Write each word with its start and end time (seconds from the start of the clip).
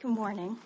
Good 0.00 0.12
morning. 0.12 0.58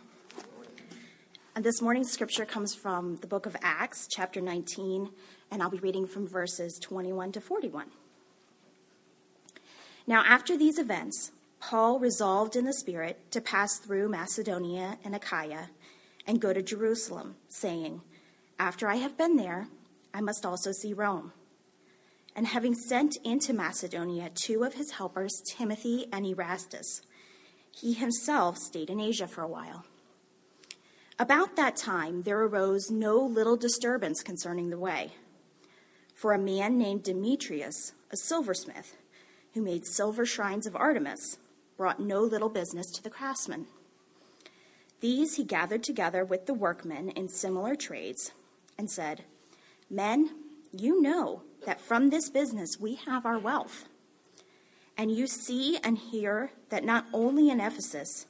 And 1.57 1.65
this 1.65 1.81
morning's 1.81 2.13
scripture 2.13 2.45
comes 2.45 2.75
from 2.75 3.17
the 3.17 3.27
book 3.27 3.47
of 3.47 3.57
Acts, 3.63 4.07
chapter 4.11 4.43
19, 4.43 5.09
and 5.51 5.63
I'll 5.63 5.71
be 5.71 5.79
reading 5.79 6.07
from 6.07 6.29
verses 6.29 6.79
21 6.79 7.33
to 7.33 7.41
41. 7.41 7.87
Now, 10.07 10.23
after 10.27 10.59
these 10.59 10.79
events, 10.79 11.33
Paul 11.61 11.99
resolved 11.99 12.57
in 12.57 12.67
the 12.67 12.75
Spirit 12.75 13.31
to 13.31 13.41
pass 13.41 13.79
through 13.79 14.11
Macedonia 14.11 14.99
and 15.03 15.17
Achaia 15.17 15.71
and 16.27 16.39
go 16.39 16.53
to 16.53 16.61
Jerusalem, 16.61 17.37
saying, 17.49 18.03
After 18.59 18.87
I 18.87 18.97
have 18.97 19.17
been 19.17 19.37
there, 19.37 19.69
I 20.13 20.21
must 20.21 20.45
also 20.45 20.73
see 20.73 20.93
Rome. 20.93 21.33
And 22.37 22.49
having 22.49 22.75
sent 22.75 23.17
into 23.25 23.55
Macedonia 23.55 24.29
two 24.35 24.63
of 24.63 24.75
his 24.75 24.91
helpers, 24.91 25.43
Timothy 25.57 26.05
and 26.13 26.27
Erastus, 26.27 27.01
he 27.75 27.95
himself 27.95 28.59
stayed 28.59 28.91
in 28.91 29.01
Asia 29.01 29.27
for 29.27 29.43
a 29.43 29.49
while. 29.49 29.85
About 31.19 31.57
that 31.57 31.77
time, 31.77 32.23
there 32.23 32.41
arose 32.43 32.91
no 32.91 33.17
little 33.17 33.57
disturbance 33.57 34.23
concerning 34.23 34.71
the 34.71 34.79
way. 34.79 35.13
For 36.15 36.33
a 36.33 36.39
man 36.39 36.79
named 36.79 37.03
Demetrius, 37.03 37.93
a 38.11 38.17
silversmith, 38.17 38.97
who 39.55 39.63
made 39.63 39.87
silver 39.87 40.25
shrines 40.25 40.67
of 40.67 40.77
Artemis, 40.77 41.39
brought 41.77 42.01
no 42.01 42.21
little 42.23 42.49
business 42.49 42.91
to 42.93 43.03
the 43.03 43.11
craftsmen. 43.11 43.67
These 45.01 45.37
he 45.37 45.45
gathered 45.45 45.83
together 45.83 46.25
with 46.25 46.47
the 46.47 46.55
workmen 46.55 47.11
in 47.11 47.29
similar 47.29 47.75
trades 47.75 48.33
and 48.79 48.91
said, 48.91 49.25
Men, 49.91 50.31
you 50.73 51.03
know 51.03 51.43
that 51.67 51.81
from 51.81 52.09
this 52.09 52.31
business 52.31 52.79
we 52.81 52.95
have 53.07 53.27
our 53.27 53.39
wealth. 53.39 53.89
And 54.97 55.11
you 55.11 55.27
see 55.27 55.79
and 55.83 55.97
hear 55.99 56.53
that 56.69 56.85
not 56.85 57.07
only 57.13 57.51
in 57.51 57.61
Ephesus, 57.61 58.27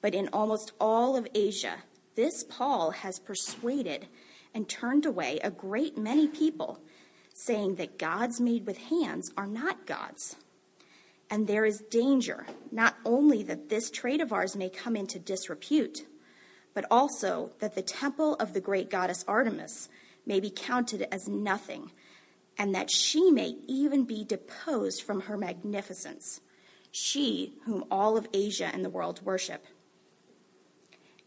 but 0.00 0.14
in 0.14 0.28
almost 0.32 0.72
all 0.80 1.16
of 1.16 1.28
Asia, 1.34 1.82
this 2.14 2.44
Paul 2.44 2.92
has 2.92 3.18
persuaded 3.18 4.08
and 4.54 4.68
turned 4.68 5.06
away 5.06 5.38
a 5.42 5.50
great 5.50 5.96
many 5.96 6.26
people, 6.26 6.80
saying 7.34 7.76
that 7.76 7.98
gods 7.98 8.40
made 8.40 8.66
with 8.66 8.78
hands 8.78 9.30
are 9.36 9.46
not 9.46 9.86
gods. 9.86 10.36
And 11.30 11.46
there 11.46 11.64
is 11.64 11.84
danger, 11.90 12.46
not 12.72 12.96
only 13.04 13.42
that 13.44 13.68
this 13.68 13.90
trade 13.90 14.20
of 14.20 14.32
ours 14.32 14.56
may 14.56 14.70
come 14.70 14.96
into 14.96 15.18
disrepute, 15.18 16.06
but 16.74 16.86
also 16.90 17.52
that 17.60 17.74
the 17.74 17.82
temple 17.82 18.34
of 18.34 18.54
the 18.54 18.60
great 18.60 18.88
goddess 18.88 19.24
Artemis 19.28 19.88
may 20.24 20.40
be 20.40 20.50
counted 20.50 21.06
as 21.12 21.28
nothing 21.28 21.90
and 22.58 22.74
that 22.74 22.90
she 22.90 23.30
may 23.30 23.54
even 23.68 24.04
be 24.04 24.24
deposed 24.24 25.02
from 25.02 25.22
her 25.22 25.36
magnificence, 25.36 26.40
she 26.90 27.54
whom 27.64 27.84
all 27.90 28.16
of 28.16 28.28
Asia 28.34 28.70
and 28.72 28.84
the 28.84 28.90
world 28.90 29.22
worship. 29.24 29.64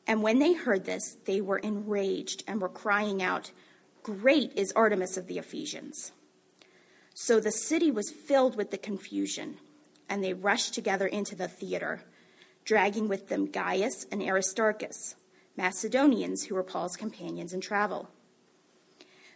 And 0.05 0.21
when 0.21 0.39
they 0.39 0.53
heard 0.53 0.85
this, 0.85 1.15
they 1.25 1.39
were 1.39 1.59
enraged 1.59 2.43
and 2.47 2.59
were 2.61 2.69
crying 2.69 3.23
out, 3.23 3.51
Great 4.03 4.51
is 4.55 4.73
Artemis 4.73 5.15
of 5.15 5.27
the 5.27 5.37
Ephesians. 5.37 6.11
So 7.13 7.39
the 7.39 7.51
city 7.51 7.91
was 7.91 8.11
filled 8.11 8.55
with 8.57 8.71
the 8.71 8.77
confusion, 8.77 9.57
and 10.09 10.23
they 10.23 10.33
rushed 10.33 10.73
together 10.73 11.07
into 11.07 11.35
the 11.35 11.47
theater, 11.47 12.01
dragging 12.65 13.07
with 13.07 13.29
them 13.29 13.45
Gaius 13.45 14.05
and 14.11 14.21
Aristarchus, 14.21 15.15
Macedonians 15.55 16.45
who 16.45 16.55
were 16.55 16.63
Paul's 16.63 16.95
companions 16.95 17.53
in 17.53 17.61
travel. 17.61 18.09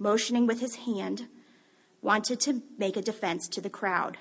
motioning 0.00 0.46
with 0.46 0.60
his 0.60 0.74
hand, 0.76 1.28
wanted 2.02 2.40
to 2.40 2.62
make 2.78 2.96
a 2.96 3.02
defense 3.02 3.46
to 3.48 3.60
the 3.60 3.70
crowd. 3.70 4.18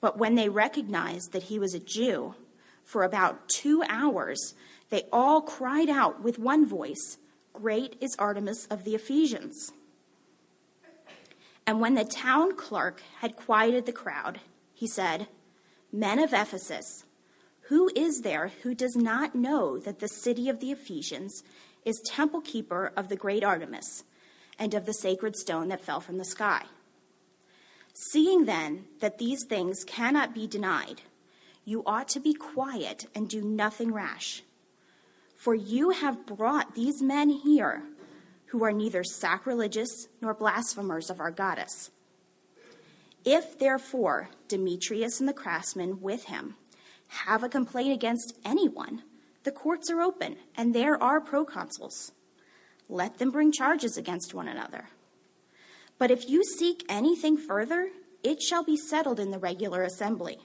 But 0.00 0.18
when 0.18 0.34
they 0.34 0.48
recognized 0.48 1.32
that 1.32 1.44
he 1.44 1.58
was 1.58 1.74
a 1.74 1.78
Jew, 1.78 2.34
for 2.84 3.04
about 3.04 3.48
two 3.48 3.84
hours, 3.88 4.54
they 4.90 5.04
all 5.12 5.40
cried 5.40 5.88
out 5.88 6.22
with 6.22 6.38
one 6.38 6.66
voice, 6.66 7.18
Great 7.52 7.96
is 8.00 8.16
Artemis 8.18 8.66
of 8.66 8.84
the 8.84 8.94
Ephesians. 8.94 9.72
And 11.66 11.80
when 11.80 11.94
the 11.94 12.04
town 12.04 12.56
clerk 12.56 13.02
had 13.20 13.36
quieted 13.36 13.86
the 13.86 13.92
crowd, 13.92 14.40
he 14.72 14.88
said, 14.88 15.28
Men 15.92 16.18
of 16.18 16.32
Ephesus, 16.32 17.04
who 17.68 17.90
is 17.94 18.22
there 18.22 18.50
who 18.62 18.74
does 18.74 18.96
not 18.96 19.34
know 19.34 19.78
that 19.78 20.00
the 20.00 20.08
city 20.08 20.48
of 20.48 20.58
the 20.58 20.72
Ephesians 20.72 21.44
is 21.84 22.02
temple 22.04 22.40
keeper 22.40 22.92
of 22.96 23.08
the 23.08 23.16
great 23.16 23.44
Artemis? 23.44 24.04
And 24.62 24.74
of 24.74 24.86
the 24.86 24.94
sacred 24.94 25.34
stone 25.34 25.66
that 25.66 25.80
fell 25.80 25.98
from 25.98 26.18
the 26.18 26.24
sky. 26.24 26.62
Seeing 27.92 28.44
then 28.44 28.84
that 29.00 29.18
these 29.18 29.44
things 29.44 29.82
cannot 29.82 30.36
be 30.36 30.46
denied, 30.46 31.02
you 31.64 31.82
ought 31.84 32.06
to 32.10 32.20
be 32.20 32.32
quiet 32.32 33.06
and 33.12 33.28
do 33.28 33.42
nothing 33.42 33.92
rash. 33.92 34.44
For 35.34 35.52
you 35.52 35.90
have 35.90 36.26
brought 36.26 36.76
these 36.76 37.02
men 37.02 37.28
here 37.28 37.82
who 38.46 38.62
are 38.62 38.70
neither 38.70 39.02
sacrilegious 39.02 40.06
nor 40.20 40.32
blasphemers 40.32 41.10
of 41.10 41.18
our 41.18 41.32
goddess. 41.32 41.90
If 43.24 43.58
therefore 43.58 44.30
Demetrius 44.46 45.18
and 45.18 45.28
the 45.28 45.32
craftsmen 45.32 46.00
with 46.00 46.26
him 46.26 46.54
have 47.08 47.42
a 47.42 47.48
complaint 47.48 47.92
against 47.92 48.38
anyone, 48.44 49.02
the 49.42 49.50
courts 49.50 49.90
are 49.90 50.00
open, 50.00 50.36
and 50.56 50.72
there 50.72 51.02
are 51.02 51.20
proconsuls 51.20 52.12
let 52.92 53.18
them 53.18 53.30
bring 53.30 53.50
charges 53.50 53.96
against 53.96 54.34
one 54.34 54.46
another. 54.46 54.84
But 55.98 56.10
if 56.10 56.28
you 56.28 56.44
seek 56.44 56.84
anything 56.88 57.38
further, 57.38 57.88
it 58.22 58.42
shall 58.42 58.62
be 58.62 58.76
settled 58.76 59.18
in 59.18 59.30
the 59.30 59.38
regular 59.38 59.82
assembly. 59.82 60.38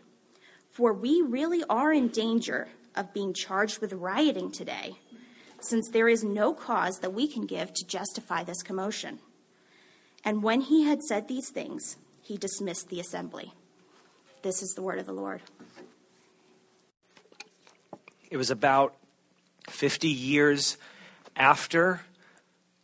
For 0.71 0.93
we 0.93 1.21
really 1.21 1.63
are 1.69 1.91
in 1.91 2.07
danger 2.07 2.69
of 2.95 3.13
being 3.13 3.33
charged 3.33 3.79
with 3.79 3.91
rioting 3.93 4.51
today, 4.51 4.95
since 5.59 5.89
there 5.89 6.07
is 6.07 6.23
no 6.23 6.53
cause 6.53 6.99
that 6.99 7.13
we 7.13 7.27
can 7.27 7.45
give 7.45 7.73
to 7.73 7.85
justify 7.85 8.43
this 8.43 8.63
commotion. 8.63 9.19
And 10.23 10.41
when 10.41 10.61
he 10.61 10.83
had 10.83 11.03
said 11.03 11.27
these 11.27 11.49
things, 11.49 11.97
he 12.21 12.37
dismissed 12.37 12.87
the 12.89 12.99
assembly. 12.99 13.53
This 14.41 14.61
is 14.61 14.69
the 14.75 14.81
word 14.81 14.99
of 14.99 15.05
the 15.05 15.13
Lord. 15.13 15.41
It 18.29 18.37
was 18.37 18.51
about 18.51 18.95
50 19.69 20.07
years 20.07 20.77
after 21.35 22.01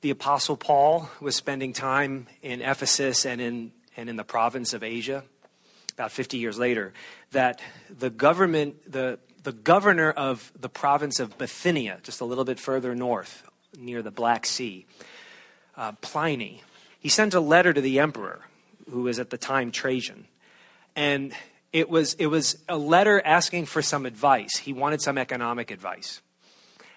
the 0.04 0.10
Apostle 0.10 0.58
Paul 0.58 1.10
was 1.22 1.34
spending 1.34 1.72
time 1.72 2.28
in 2.42 2.62
Ephesus 2.62 3.26
and 3.26 3.40
in, 3.40 3.72
and 3.96 4.10
in 4.10 4.18
the 4.18 4.26
province 4.26 4.74
of 4.74 4.84
Asia, 4.84 5.24
about 5.94 6.12
50 6.12 6.38
years 6.38 6.60
later, 6.60 6.92
that 7.32 7.62
the 7.90 8.10
government, 8.10 8.92
the, 8.92 9.18
the 9.44 9.54
governor 9.54 10.12
of 10.12 10.52
the 10.60 10.68
province 10.68 11.22
of 11.22 11.38
Bithynia, 11.38 12.00
just 12.04 12.20
a 12.20 12.26
little 12.26 12.44
bit 12.44 12.60
further 12.60 12.94
north, 12.94 13.50
near 13.80 14.02
the 14.02 14.12
Black 14.12 14.46
Sea, 14.46 14.86
uh, 15.78 15.94
Pliny, 15.94 16.64
he 17.00 17.08
sent 17.08 17.34
a 17.34 17.40
letter 17.40 17.72
to 17.72 17.80
the 17.80 18.00
emperor, 18.00 18.42
who 18.90 19.04
was 19.04 19.20
at 19.20 19.30
the 19.30 19.38
time 19.38 19.72
Trajan. 19.72 20.26
And 20.98 21.34
it 21.72 21.90
was, 21.90 22.16
it 22.16 22.28
was 22.28 22.58
a 22.68 22.78
letter 22.78 23.22
asking 23.24 23.68
for 23.68 23.82
some 23.82 24.06
advice. 24.06 24.58
He 24.58 24.74
wanted 24.74 25.02
some 25.02 25.18
economic 25.18 25.72
advice. 25.72 26.22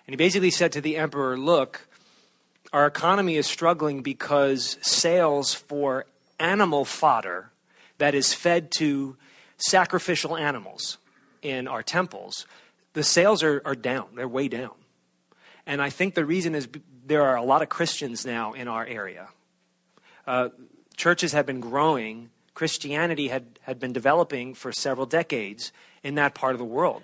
And 0.09 0.12
he 0.12 0.17
basically 0.17 0.50
said 0.50 0.73
to 0.73 0.81
the 0.81 0.97
emperor, 0.97 1.38
Look, 1.38 1.87
our 2.72 2.86
economy 2.86 3.36
is 3.36 3.46
struggling 3.46 4.02
because 4.02 4.78
sales 4.82 5.54
for 5.54 6.06
animal 6.38 6.84
fodder 6.84 7.50
that 7.98 8.14
is 8.14 8.34
fed 8.34 8.70
to 8.78 9.16
sacrificial 9.58 10.36
animals 10.36 10.98
in 11.42 11.68
our 11.68 11.82
temples, 11.82 12.46
the 12.92 13.02
sales 13.02 13.42
are, 13.42 13.62
are 13.64 13.74
down. 13.74 14.08
They're 14.14 14.28
way 14.28 14.48
down. 14.48 14.72
And 15.66 15.82
I 15.82 15.90
think 15.90 16.14
the 16.14 16.24
reason 16.24 16.54
is 16.54 16.68
there 17.04 17.22
are 17.22 17.36
a 17.36 17.42
lot 17.42 17.62
of 17.62 17.68
Christians 17.68 18.26
now 18.26 18.52
in 18.52 18.68
our 18.68 18.84
area. 18.84 19.28
Uh, 20.26 20.48
churches 20.96 21.32
have 21.32 21.46
been 21.46 21.60
growing, 21.60 22.30
Christianity 22.54 23.28
had, 23.28 23.58
had 23.62 23.78
been 23.78 23.92
developing 23.92 24.54
for 24.54 24.72
several 24.72 25.06
decades 25.06 25.72
in 26.02 26.14
that 26.16 26.34
part 26.34 26.54
of 26.54 26.58
the 26.58 26.64
world. 26.64 27.02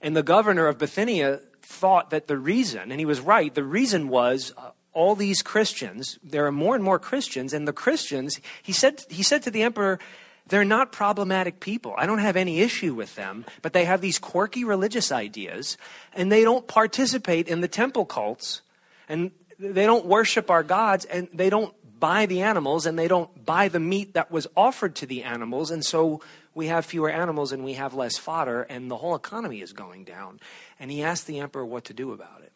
And 0.00 0.16
the 0.16 0.22
governor 0.22 0.66
of 0.66 0.78
Bithynia 0.78 1.40
thought 1.62 2.10
that 2.10 2.26
the 2.26 2.38
reason, 2.38 2.90
and 2.90 2.98
he 2.98 3.04
was 3.04 3.20
right, 3.20 3.54
the 3.54 3.64
reason 3.64 4.08
was 4.08 4.52
uh, 4.56 4.70
all 4.98 5.14
these 5.14 5.42
Christians, 5.42 6.18
there 6.24 6.44
are 6.44 6.50
more 6.50 6.74
and 6.74 6.82
more 6.82 6.98
Christians, 6.98 7.52
and 7.52 7.68
the 7.68 7.72
Christians, 7.72 8.40
he 8.60 8.72
said, 8.72 9.04
he 9.08 9.22
said 9.22 9.44
to 9.44 9.50
the 9.50 9.62
emperor, 9.62 10.00
They're 10.48 10.64
not 10.64 10.90
problematic 10.90 11.60
people. 11.60 11.94
I 11.96 12.04
don't 12.04 12.18
have 12.18 12.34
any 12.34 12.58
issue 12.62 12.94
with 12.94 13.14
them, 13.14 13.44
but 13.62 13.72
they 13.72 13.84
have 13.84 14.00
these 14.00 14.18
quirky 14.18 14.64
religious 14.64 15.12
ideas 15.12 15.78
and 16.14 16.32
they 16.32 16.42
don't 16.42 16.66
participate 16.66 17.46
in 17.46 17.60
the 17.60 17.68
temple 17.68 18.06
cults 18.06 18.62
and 19.08 19.30
they 19.56 19.86
don't 19.86 20.04
worship 20.04 20.50
our 20.50 20.64
gods 20.64 21.04
and 21.04 21.28
they 21.32 21.48
don't 21.48 21.72
buy 22.00 22.26
the 22.26 22.42
animals 22.42 22.84
and 22.84 22.98
they 22.98 23.06
don't 23.06 23.46
buy 23.46 23.68
the 23.68 23.78
meat 23.78 24.14
that 24.14 24.32
was 24.32 24.48
offered 24.56 24.96
to 24.96 25.06
the 25.06 25.22
animals. 25.22 25.70
And 25.70 25.84
so 25.84 26.22
we 26.56 26.66
have 26.66 26.84
fewer 26.84 27.08
animals 27.10 27.52
and 27.52 27.62
we 27.62 27.74
have 27.74 27.94
less 27.94 28.18
fodder 28.18 28.62
and 28.62 28.90
the 28.90 28.96
whole 28.96 29.14
economy 29.14 29.60
is 29.60 29.72
going 29.72 30.02
down. 30.02 30.40
And 30.80 30.90
he 30.90 31.04
asked 31.04 31.28
the 31.28 31.38
emperor 31.38 31.64
what 31.64 31.84
to 31.84 31.94
do 31.94 32.10
about 32.10 32.42
it 32.42 32.52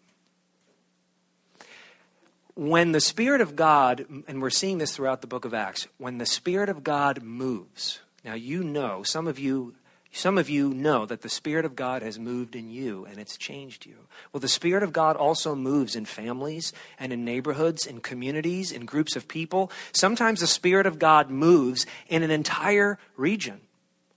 when 2.54 2.92
the 2.92 3.00
Spirit 3.00 3.40
of 3.40 3.56
God, 3.56 4.06
and 4.28 4.42
we're 4.42 4.50
seeing 4.50 4.78
this 4.78 4.94
throughout 4.94 5.20
the 5.20 5.26
book 5.26 5.44
of 5.44 5.54
Acts, 5.54 5.88
when 5.98 6.18
the 6.18 6.26
Spirit 6.26 6.68
of 6.68 6.84
God 6.84 7.22
moves, 7.22 8.00
now 8.24 8.34
you 8.34 8.62
know, 8.62 9.02
some 9.02 9.26
of 9.26 9.38
you, 9.38 9.74
some 10.12 10.36
of 10.36 10.50
you 10.50 10.74
know 10.74 11.06
that 11.06 11.22
the 11.22 11.30
Spirit 11.30 11.64
of 11.64 11.74
God 11.74 12.02
has 12.02 12.18
moved 12.18 12.54
in 12.54 12.70
you 12.70 13.06
and 13.06 13.18
it's 13.18 13.38
changed 13.38 13.86
you. 13.86 13.96
Well, 14.32 14.40
the 14.40 14.48
Spirit 14.48 14.82
of 14.82 14.92
God 14.92 15.16
also 15.16 15.54
moves 15.54 15.96
in 15.96 16.04
families 16.04 16.74
and 16.98 17.12
in 17.12 17.24
neighborhoods, 17.24 17.86
in 17.86 18.00
communities, 18.00 18.70
in 18.70 18.84
groups 18.84 19.16
of 19.16 19.28
people. 19.28 19.72
Sometimes 19.92 20.40
the 20.40 20.46
Spirit 20.46 20.86
of 20.86 20.98
God 20.98 21.30
moves 21.30 21.86
in 22.08 22.22
an 22.22 22.30
entire 22.30 22.98
region 23.16 23.62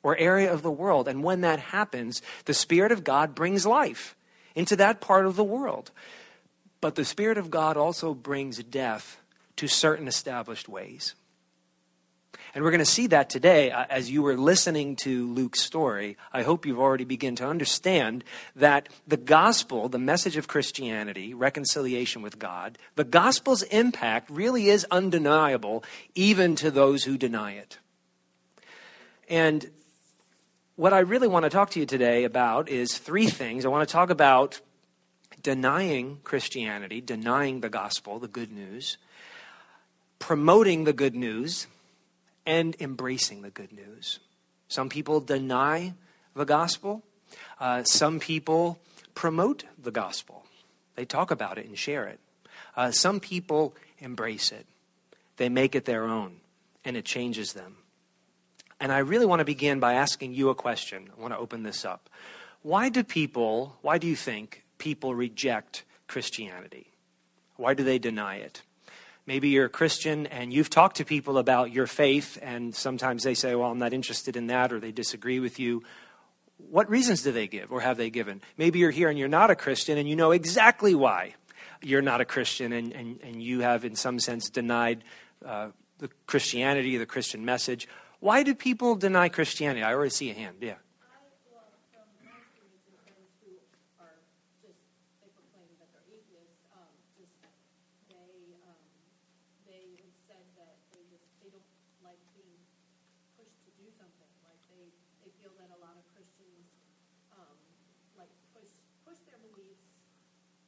or 0.04 0.18
area 0.18 0.52
of 0.52 0.62
the 0.62 0.72
world. 0.72 1.08
And 1.08 1.24
when 1.24 1.42
that 1.42 1.60
happens, 1.60 2.22
the 2.44 2.54
Spirit 2.54 2.92
of 2.92 3.06
God 3.06 3.34
brings 3.34 3.66
life 3.66 4.16
into 4.54 4.76
that 4.76 5.00
part 5.00 5.26
of 5.26 5.38
the 5.38 5.44
world. 5.44 5.92
But 6.82 6.96
the 6.96 7.06
Spirit 7.06 7.38
of 7.38 7.50
God 7.50 7.78
also 7.78 8.14
brings 8.14 8.62
death 8.64 9.20
to 9.56 9.68
certain 9.68 10.08
established 10.08 10.68
ways. 10.68 11.16
And 12.54 12.64
we're 12.64 12.72
going 12.72 12.80
to 12.80 12.86
see 12.86 13.08
that 13.08 13.30
today 13.30 13.72
uh, 13.72 13.86
as 13.90 14.10
you 14.10 14.22
were 14.22 14.38
listening 14.38 14.96
to 14.98 15.28
Luke's 15.28 15.62
story. 15.62 16.16
I 16.32 16.44
hope 16.44 16.66
you've 16.66 16.80
already 16.80 17.04
begun 17.04 17.36
to 17.36 17.48
understand 17.48 18.24
that 18.56 18.88
the 19.06 19.18
gospel, 19.18 19.90
the 19.90 20.00
message 20.00 20.38
of 20.38 20.48
Christianity, 20.48 21.34
reconciliation 21.34 22.22
with 22.22 22.40
God, 22.40 22.78
the 22.96 23.04
gospel's 23.04 23.62
impact 23.64 24.30
really 24.30 24.70
is 24.70 24.88
undeniable 24.90 25.84
even 26.16 26.56
to 26.56 26.72
those 26.72 27.04
who 27.04 27.18
deny 27.18 27.54
it. 27.54 27.78
And 29.28 29.70
what 30.78 30.94
I 30.94 31.00
really 31.00 31.28
want 31.28 31.44
to 31.44 31.50
talk 31.50 31.72
to 31.72 31.80
you 31.82 31.86
today 31.86 32.24
about 32.24 32.70
is 32.70 32.98
three 32.98 33.28
things. 33.28 33.66
I 33.66 33.70
want 33.70 33.88
to 33.88 33.92
talk 33.92 34.10
about 34.10 34.62
denying 35.46 36.18
Christianity, 36.24 37.00
denying 37.02 37.62
the 37.62 37.70
gospel, 37.70 38.18
the 38.18 38.28
good 38.28 38.52
news, 38.52 38.98
promoting 40.18 40.86
the 40.86 40.92
good 40.92 41.14
news, 41.14 41.68
and 42.48 42.76
embracing 42.80 43.44
the 43.44 43.52
good 43.52 43.72
news. 43.72 44.20
Some 44.70 44.90
people 44.90 45.20
deny 45.20 45.94
the 46.36 46.46
gospel, 46.46 47.04
uh, 47.60 47.84
some 47.84 48.20
people 48.20 48.80
promote 49.14 49.66
the 49.78 49.92
gospel. 49.92 50.46
They 50.96 51.06
talk 51.06 51.30
about 51.30 51.60
it 51.60 51.68
and 51.68 51.78
share 51.78 52.08
it. 52.08 52.20
Uh, 52.76 52.90
some 52.90 53.20
people 53.20 53.76
embrace 54.00 54.52
it, 54.52 54.66
they 55.38 55.48
make 55.48 55.76
it 55.76 55.86
their 55.86 56.06
own, 56.06 56.38
and 56.84 56.98
it 56.98 57.06
changes 57.06 57.54
them. 57.54 57.76
And 58.80 58.92
I 58.92 58.98
really 58.98 59.28
want 59.28 59.42
to 59.42 59.46
begin 59.46 59.80
by 59.80 59.94
asking 59.94 60.34
you 60.34 60.50
a 60.50 60.56
question. 60.56 61.12
I 61.16 61.22
want 61.22 61.36
to 61.36 61.38
open 61.38 61.62
this 61.62 61.86
up. 61.86 62.10
Why 62.64 62.90
do 62.90 63.04
people, 63.04 63.78
why 63.84 64.00
do 64.00 64.08
you 64.08 64.16
think 64.16 64.65
people 64.78 65.16
reject 65.16 65.84
Christianity? 66.08 66.92
Why 67.58 67.74
do 67.74 67.84
they 67.84 68.00
deny 68.00 68.38
it? 68.38 68.62
Maybe 69.26 69.50
you're 69.50 69.66
a 69.66 69.70
Christian 69.70 70.28
and 70.28 70.54
you've 70.54 70.70
talked 70.70 70.98
to 70.98 71.06
people 71.06 71.38
about 71.38 71.72
your 71.72 71.88
faith, 71.88 72.38
and 72.42 72.76
sometimes 72.76 73.24
they 73.24 73.34
say, 73.34 73.56
Well, 73.56 73.72
I'm 73.72 73.80
not 73.80 73.94
interested 73.94 74.36
in 74.36 74.48
that, 74.48 74.72
or 74.72 74.80
they 74.80 74.92
disagree 74.92 75.40
with 75.40 75.60
you. 75.60 75.84
What 76.58 76.90
reasons 76.90 77.24
do 77.24 77.32
they 77.32 77.48
give, 77.48 77.72
or 77.72 77.82
have 77.82 77.98
they 77.98 78.10
given? 78.10 78.42
Maybe 78.58 78.80
you're 78.80 78.92
here 78.92 79.10
and 79.10 79.18
you're 79.18 79.28
not 79.28 79.50
a 79.50 79.56
Christian, 79.56 79.98
and 79.98 80.08
you 80.08 80.16
know 80.16 80.32
exactly 80.32 80.94
why 80.94 81.34
you're 81.82 82.02
not 82.02 82.22
a 82.22 82.26
Christian, 82.26 82.72
and, 82.72 82.94
and, 82.94 83.20
and 83.22 83.44
you 83.44 83.62
have, 83.62 83.84
in 83.84 83.96
some 83.96 84.20
sense, 84.20 84.50
denied 84.50 85.04
uh, 85.46 85.70
the 86.00 86.10
Christianity, 86.28 86.98
the 86.98 87.06
Christian 87.06 87.46
message. 87.46 87.88
Why 88.20 88.44
do 88.44 88.56
people 88.56 88.96
deny 88.96 89.30
Christianity? 89.30 89.84
I 89.84 89.94
already 89.94 90.12
see 90.12 90.30
a 90.30 90.34
hand. 90.34 90.58
Yeah. 90.62 90.76
Hmm. 90.76 90.86
Okay. 91.16 91.66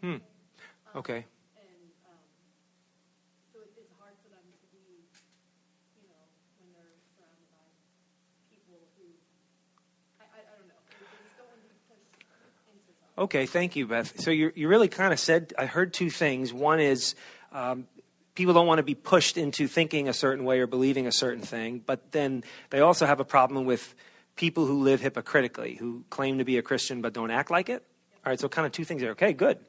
into 12.74 12.94
something. 13.00 13.24
Okay, 13.24 13.46
thank 13.46 13.76
you, 13.76 13.88
Beth. 13.88 14.20
So 14.20 14.32
you 14.32 14.52
you 14.56 14.68
really 14.68 14.88
kind 14.88 15.14
of 15.14 15.20
said 15.20 15.54
I 15.58 15.66
heard 15.66 15.94
two 15.94 16.10
things. 16.10 16.52
One 16.54 16.80
is 16.80 17.16
um, 17.52 17.88
people 18.36 18.54
don't 18.54 18.68
want 18.68 18.80
to 18.80 18.84
be 18.84 18.96
pushed 18.96 19.38
into 19.38 19.68
thinking 19.68 20.08
a 20.08 20.14
certain 20.14 20.46
way 20.46 20.60
or 20.60 20.68
believing 20.68 21.08
a 21.08 21.12
certain 21.12 21.44
thing, 21.44 21.84
but 21.86 22.12
then 22.12 22.44
they 22.70 22.80
also 22.80 23.06
have 23.06 23.20
a 23.20 23.26
problem 23.26 23.66
with 23.66 23.94
people 24.36 24.66
who 24.66 24.82
live 24.82 25.02
hypocritically, 25.02 25.76
who 25.76 26.04
claim 26.10 26.38
to 26.40 26.46
be 26.46 26.58
a 26.58 26.62
Christian 26.62 27.02
but 27.02 27.14
don't 27.14 27.32
act 27.32 27.52
like 27.52 27.70
it. 27.70 27.84
All 28.26 28.32
right, 28.32 28.40
so 28.40 28.48
kind 28.48 28.66
of 28.66 28.72
two 28.72 28.86
things 28.86 29.02
there. 29.02 29.12
Okay, 29.12 29.34
good. 29.34 29.60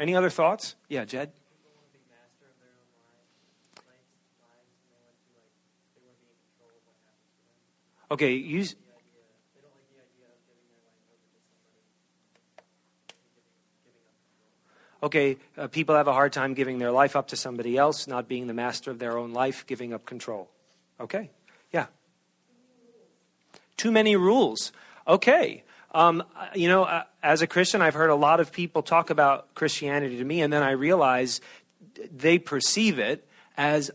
Any 0.00 0.16
other 0.16 0.30
thoughts? 0.30 0.76
Yeah, 0.88 1.04
Jed? 1.04 1.30
Okay, 8.10 8.32
use. 8.32 8.74
Okay, 15.02 15.36
uh, 15.58 15.68
people 15.68 15.94
have 15.94 16.08
a 16.08 16.14
hard 16.14 16.32
time 16.32 16.54
giving 16.54 16.78
their 16.78 16.90
life 16.90 17.14
up 17.14 17.28
to 17.28 17.36
somebody 17.36 17.76
else, 17.76 18.06
not 18.06 18.26
being 18.26 18.46
the 18.46 18.54
master 18.54 18.90
of 18.90 18.98
their 18.98 19.18
own 19.18 19.32
life, 19.34 19.66
giving 19.66 19.92
up 19.92 20.06
control. 20.06 20.50
Okay, 20.98 21.30
yeah. 21.72 21.86
Too 23.76 23.92
many 23.92 24.16
rules. 24.16 24.72
Okay, 25.06 25.62
um, 25.92 26.22
you 26.54 26.68
know, 26.68 26.84
uh, 26.84 27.04
as 27.22 27.42
a 27.42 27.46
Christian, 27.46 27.82
I've 27.82 27.94
heard 27.94 28.10
a 28.10 28.14
lot 28.14 28.40
of 28.40 28.52
people 28.52 28.82
talk 28.82 29.10
about 29.10 29.54
Christianity 29.54 30.18
to 30.18 30.24
me, 30.24 30.40
and 30.40 30.52
then 30.52 30.62
I 30.62 30.72
realize 30.72 31.40
they 32.10 32.38
perceive 32.38 32.98
it 32.98 33.28
as 33.56 33.90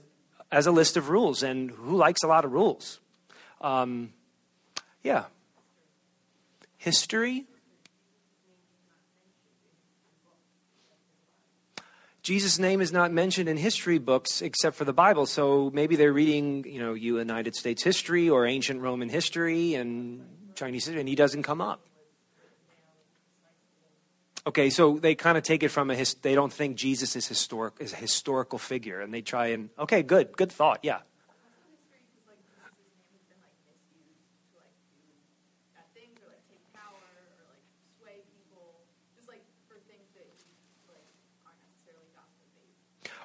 as 0.51 0.67
a 0.67 0.71
list 0.71 0.95
of 0.95 1.09
rules, 1.09 1.43
and 1.43 1.71
who 1.71 1.95
likes 1.95 2.23
a 2.23 2.27
lot 2.27 2.45
of 2.45 2.51
rules? 2.51 2.99
Um, 3.61 4.13
yeah. 5.03 5.25
History. 6.77 7.45
Jesus' 12.21 12.57
name 12.57 12.81
is 12.81 12.91
not 12.91 13.11
mentioned 13.11 13.47
in 13.47 13.57
history 13.57 13.99
books 13.99 14.41
except 14.41 14.75
for 14.75 14.83
the 14.83 14.93
Bible. 14.93 15.25
So 15.25 15.69
maybe 15.73 15.95
they're 15.95 16.13
reading, 16.13 16.65
you 16.67 16.79
know, 16.79 16.93
United 16.93 17.55
States 17.55 17.83
history 17.83 18.29
or 18.29 18.47
ancient 18.47 18.81
Roman 18.81 19.09
history, 19.09 19.75
and 19.75 20.25
Chinese 20.55 20.87
and 20.87 21.07
he 21.07 21.15
doesn't 21.15 21.43
come 21.43 21.61
up. 21.61 21.81
Okay, 24.47 24.69
so 24.69 24.99
they 24.99 25.15
kind 25.15 25.37
of 25.37 25.43
take 25.43 25.63
it 25.63 25.69
from 25.69 25.89
a 25.89 25.95
his, 25.95 26.13
they 26.15 26.35
don't 26.35 26.53
think 26.53 26.77
Jesus 26.77 27.15
is 27.15 27.27
historic 27.27 27.73
is 27.79 27.93
a 27.93 27.95
historical 27.95 28.59
figure, 28.59 29.01
and 29.01 29.11
they 29.11 29.21
try 29.21 29.47
and 29.47 29.69
okay, 29.79 30.03
good, 30.03 30.37
good 30.37 30.51
thought, 30.51 30.79
yeah. 30.83 30.99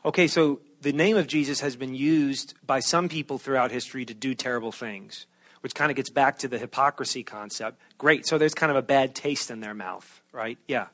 Okay, 0.02 0.26
so 0.28 0.60
the 0.80 0.94
name 0.94 1.18
of 1.18 1.26
Jesus 1.26 1.60
has 1.60 1.76
been 1.76 1.94
used 1.94 2.54
by 2.66 2.80
some 2.80 3.10
people 3.10 3.36
throughout 3.36 3.70
history 3.70 4.06
to 4.06 4.14
do 4.14 4.34
terrible 4.34 4.72
things 4.72 5.26
which 5.60 5.74
kind 5.74 5.90
of 5.90 5.96
gets 5.96 6.10
back 6.10 6.38
to 6.38 6.48
the 6.48 6.58
hypocrisy 6.58 7.22
concept. 7.22 7.78
Great. 7.98 8.26
So 8.26 8.38
there's 8.38 8.54
kind 8.54 8.70
of 8.70 8.76
a 8.76 8.82
bad 8.82 9.14
taste 9.14 9.50
in 9.50 9.60
their 9.60 9.74
mouth, 9.74 10.20
right? 10.32 10.58
Yeah. 10.66 10.86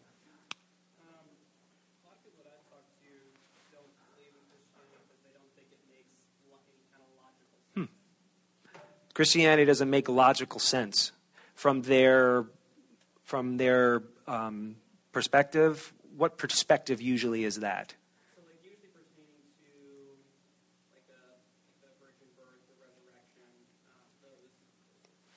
Hmm. 7.75 7.85
Christianity 9.15 9.65
doesn't 9.65 9.91
make 9.91 10.09
logical 10.09 10.61
sense 10.61 11.13
from 11.55 11.83
their 11.83 12.47
from 13.23 13.57
their 13.57 14.03
um, 14.29 14.77
perspective. 15.13 15.93
What 16.17 16.39
perspective 16.39 17.01
usually 17.03 17.45
is 17.45 17.57
that? 17.57 17.95
So 18.35 18.43
like 18.47 18.63
usually 18.65 18.89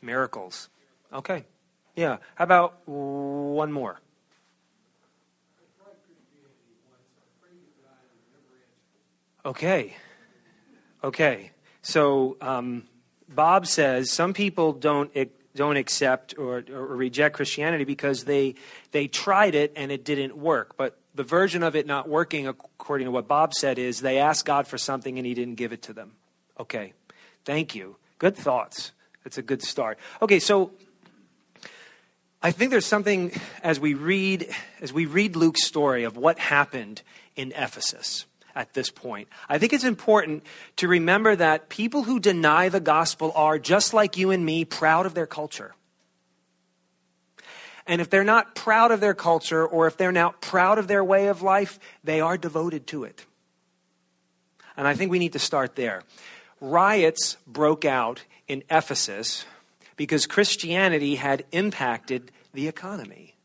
Miracles. 0.09 0.69
Okay. 1.13 1.45
Yeah. 1.95 2.17
How 2.33 2.43
about 2.43 2.87
one 2.87 3.71
more? 3.71 4.01
Okay. 9.45 9.95
Okay. 11.03 11.51
So 11.83 12.37
um, 12.41 12.85
Bob 13.29 13.67
says 13.67 14.11
some 14.11 14.33
people 14.33 14.73
don't 14.73 15.11
don't 15.55 15.77
accept 15.77 16.33
or, 16.39 16.63
or 16.71 16.85
reject 16.87 17.35
Christianity 17.35 17.83
because 17.83 18.23
they 18.23 18.55
they 18.89 19.07
tried 19.07 19.53
it 19.53 19.73
and 19.75 19.91
it 19.91 20.03
didn't 20.03 20.35
work. 20.35 20.75
But 20.75 20.97
the 21.13 21.23
version 21.23 21.61
of 21.61 21.75
it 21.75 21.85
not 21.85 22.09
working, 22.09 22.47
according 22.47 23.05
to 23.05 23.11
what 23.11 23.27
Bob 23.27 23.53
said, 23.53 23.77
is 23.77 24.01
they 24.01 24.17
asked 24.17 24.45
God 24.45 24.67
for 24.67 24.79
something 24.79 25.19
and 25.19 25.27
He 25.27 25.35
didn't 25.35 25.55
give 25.55 25.71
it 25.71 25.83
to 25.83 25.93
them. 25.93 26.13
Okay. 26.59 26.93
Thank 27.45 27.75
you. 27.75 27.97
Good 28.17 28.35
thoughts. 28.35 28.91
That's 29.23 29.37
a 29.37 29.41
good 29.41 29.61
start. 29.61 29.99
Okay, 30.21 30.39
so 30.39 30.71
I 32.41 32.51
think 32.51 32.71
there's 32.71 32.85
something 32.85 33.31
as 33.63 33.79
we 33.79 33.93
read 33.93 34.49
as 34.81 34.93
we 34.93 35.05
read 35.05 35.35
Luke's 35.35 35.65
story 35.65 36.03
of 36.03 36.15
what 36.15 36.39
happened 36.39 37.01
in 37.35 37.51
Ephesus 37.51 38.25
at 38.55 38.73
this 38.73 38.89
point. 38.89 39.27
I 39.47 39.57
think 39.57 39.73
it's 39.73 39.83
important 39.83 40.43
to 40.77 40.87
remember 40.87 41.35
that 41.35 41.69
people 41.69 42.03
who 42.03 42.19
deny 42.19 42.69
the 42.69 42.79
gospel 42.79 43.31
are 43.35 43.59
just 43.59 43.93
like 43.93 44.17
you 44.17 44.31
and 44.31 44.45
me 44.45 44.65
proud 44.65 45.05
of 45.05 45.13
their 45.13 45.27
culture. 45.27 45.75
And 47.85 48.01
if 48.01 48.09
they're 48.09 48.23
not 48.23 48.55
proud 48.55 48.91
of 48.91 48.99
their 48.99 49.15
culture 49.15 49.65
or 49.65 49.87
if 49.87 49.97
they're 49.97 50.11
not 50.11 50.41
proud 50.41 50.77
of 50.77 50.87
their 50.87 51.03
way 51.03 51.27
of 51.27 51.41
life, 51.41 51.79
they 52.03 52.21
are 52.21 52.37
devoted 52.37 52.85
to 52.87 53.03
it. 53.03 53.25
And 54.77 54.87
I 54.87 54.93
think 54.93 55.11
we 55.11 55.19
need 55.19 55.33
to 55.33 55.39
start 55.39 55.75
there. 55.75 56.03
Riots 56.61 57.37
broke 57.47 57.85
out 57.85 58.23
in 58.49 58.63
Ephesus 58.69 59.45
because 59.95 60.25
Christianity 60.25 61.15
had 61.15 61.45
impacted 61.51 62.31
the 62.53 62.67
economy. 62.67 63.35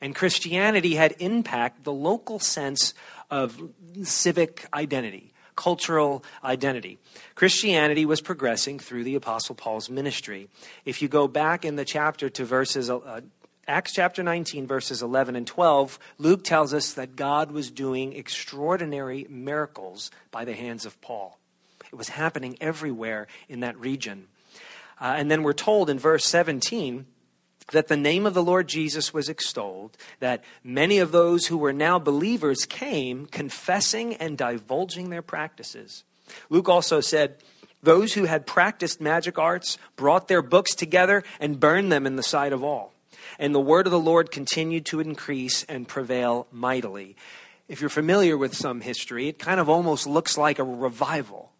And 0.00 0.14
Christianity 0.14 0.94
had 0.94 1.14
impacted 1.18 1.84
the 1.84 1.92
local 1.92 2.38
sense 2.38 2.94
of 3.30 3.70
civic 4.02 4.66
identity, 4.74 5.32
cultural 5.54 6.24
identity. 6.44 6.98
Christianity 7.34 8.04
was 8.04 8.20
progressing 8.20 8.78
through 8.78 9.04
the 9.04 9.14
Apostle 9.14 9.54
Paul's 9.54 9.88
ministry. 9.90 10.48
If 10.84 11.02
you 11.02 11.08
go 11.08 11.28
back 11.28 11.64
in 11.64 11.76
the 11.76 11.84
chapter 11.84 12.28
to 12.30 12.44
verses, 12.44 12.90
uh, 12.90 13.20
Acts 13.68 13.92
chapter 13.92 14.22
19, 14.22 14.66
verses 14.66 15.02
11 15.02 15.34
and 15.34 15.46
12, 15.46 15.98
Luke 16.18 16.44
tells 16.44 16.72
us 16.72 16.92
that 16.92 17.16
God 17.16 17.50
was 17.50 17.70
doing 17.70 18.12
extraordinary 18.12 19.26
miracles 19.28 20.10
by 20.30 20.44
the 20.44 20.54
hands 20.54 20.86
of 20.86 21.00
Paul. 21.00 21.38
It 21.92 21.96
was 21.96 22.10
happening 22.10 22.56
everywhere 22.60 23.26
in 23.48 23.60
that 23.60 23.78
region. 23.78 24.28
Uh, 25.00 25.14
and 25.16 25.30
then 25.30 25.42
we're 25.42 25.52
told 25.52 25.90
in 25.90 25.98
verse 25.98 26.24
17 26.24 27.06
that 27.72 27.88
the 27.88 27.96
name 27.96 28.26
of 28.26 28.34
the 28.34 28.42
Lord 28.42 28.68
Jesus 28.68 29.12
was 29.12 29.28
extolled, 29.28 29.96
that 30.20 30.44
many 30.62 30.98
of 30.98 31.12
those 31.12 31.46
who 31.46 31.58
were 31.58 31.72
now 31.72 31.98
believers 31.98 32.64
came 32.64 33.26
confessing 33.26 34.14
and 34.14 34.38
divulging 34.38 35.10
their 35.10 35.22
practices. 35.22 36.04
Luke 36.48 36.68
also 36.68 37.00
said, 37.00 37.36
Those 37.82 38.14
who 38.14 38.24
had 38.24 38.46
practiced 38.46 39.00
magic 39.00 39.38
arts 39.38 39.78
brought 39.96 40.28
their 40.28 40.42
books 40.42 40.74
together 40.74 41.24
and 41.40 41.60
burned 41.60 41.90
them 41.90 42.06
in 42.06 42.16
the 42.16 42.22
sight 42.22 42.52
of 42.52 42.62
all. 42.62 42.92
And 43.38 43.54
the 43.54 43.60
word 43.60 43.86
of 43.86 43.90
the 43.90 43.98
Lord 43.98 44.30
continued 44.30 44.86
to 44.86 45.00
increase 45.00 45.64
and 45.64 45.88
prevail 45.88 46.46
mightily. 46.52 47.16
If 47.68 47.80
you're 47.80 47.90
familiar 47.90 48.38
with 48.38 48.54
some 48.54 48.80
history, 48.80 49.28
it 49.28 49.38
kind 49.40 49.58
of 49.58 49.68
almost 49.68 50.06
looks 50.06 50.38
like 50.38 50.60
a 50.60 50.64
revival. 50.64 51.50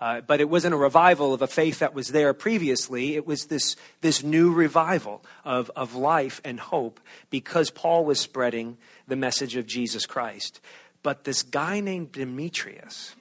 Uh, 0.00 0.22
but 0.22 0.40
it 0.40 0.48
wasn't 0.48 0.72
a 0.72 0.78
revival 0.78 1.34
of 1.34 1.42
a 1.42 1.46
faith 1.46 1.80
that 1.80 1.92
was 1.92 2.08
there 2.08 2.32
previously. 2.32 3.16
It 3.16 3.26
was 3.26 3.46
this, 3.46 3.76
this 4.00 4.22
new 4.22 4.50
revival 4.50 5.22
of, 5.44 5.70
of 5.76 5.94
life 5.94 6.40
and 6.42 6.58
hope 6.58 7.00
because 7.28 7.70
Paul 7.70 8.06
was 8.06 8.18
spreading 8.18 8.78
the 9.06 9.16
message 9.16 9.56
of 9.56 9.66
Jesus 9.66 10.06
Christ. 10.06 10.60
But 11.02 11.24
this 11.24 11.42
guy 11.42 11.80
named 11.80 12.12
Demetrius, 12.12 13.14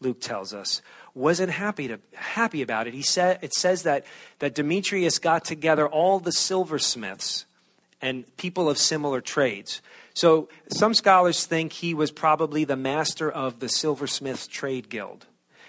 Luke 0.00 0.20
tells 0.20 0.54
us, 0.54 0.80
wasn't 1.14 1.50
happy, 1.50 1.88
to, 1.88 2.00
happy 2.14 2.62
about 2.62 2.86
it. 2.86 2.94
He 2.94 3.02
said, 3.02 3.38
it 3.42 3.54
says 3.54 3.82
that, 3.82 4.04
that 4.38 4.54
Demetrius 4.54 5.18
got 5.18 5.44
together 5.44 5.86
all 5.86 6.20
the 6.20 6.32
silversmiths 6.32 7.44
and 8.00 8.24
people 8.36 8.68
of 8.68 8.78
similar 8.78 9.20
trades. 9.20 9.82
So 10.14 10.48
some 10.68 10.94
scholars 10.94 11.44
think 11.44 11.74
he 11.74 11.92
was 11.92 12.10
probably 12.10 12.64
the 12.64 12.76
master 12.76 13.30
of 13.30 13.60
the 13.60 13.68
silversmiths 13.68 14.46
trade 14.46 14.88
guild. 14.88 15.26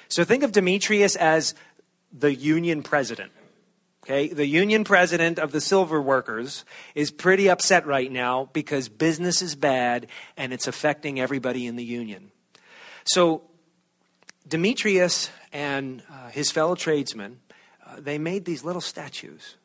So 0.10 0.24
think 0.24 0.44
of 0.44 0.52
Demetrius 0.52 1.16
as 1.16 1.54
the 2.12 2.34
union 2.34 2.84
president. 2.84 3.32
Okay, 4.04 4.30
the 4.30 4.46
union 4.46 4.86
president 4.86 5.38
of 5.38 5.52
the 5.52 5.60
silver 5.60 6.02
workers 6.02 6.64
is 6.96 7.12
pretty 7.12 7.50
upset 7.50 7.86
right 7.86 8.10
now 8.10 8.50
because 8.54 8.88
business 8.88 9.42
is 9.42 9.54
bad 9.54 10.08
and 10.38 10.54
it's 10.54 10.66
affecting 10.66 11.20
everybody 11.20 11.66
in 11.66 11.76
the 11.76 11.84
union. 11.84 12.32
So 13.04 13.42
Demetrius 14.48 15.30
and 15.52 16.04
uh, 16.10 16.30
his 16.30 16.52
fellow 16.52 16.76
tradesmen, 16.76 17.40
uh, 17.86 17.96
they 18.00 18.18
made 18.18 18.46
these 18.46 18.64
little 18.64 18.82
statues 18.82 19.56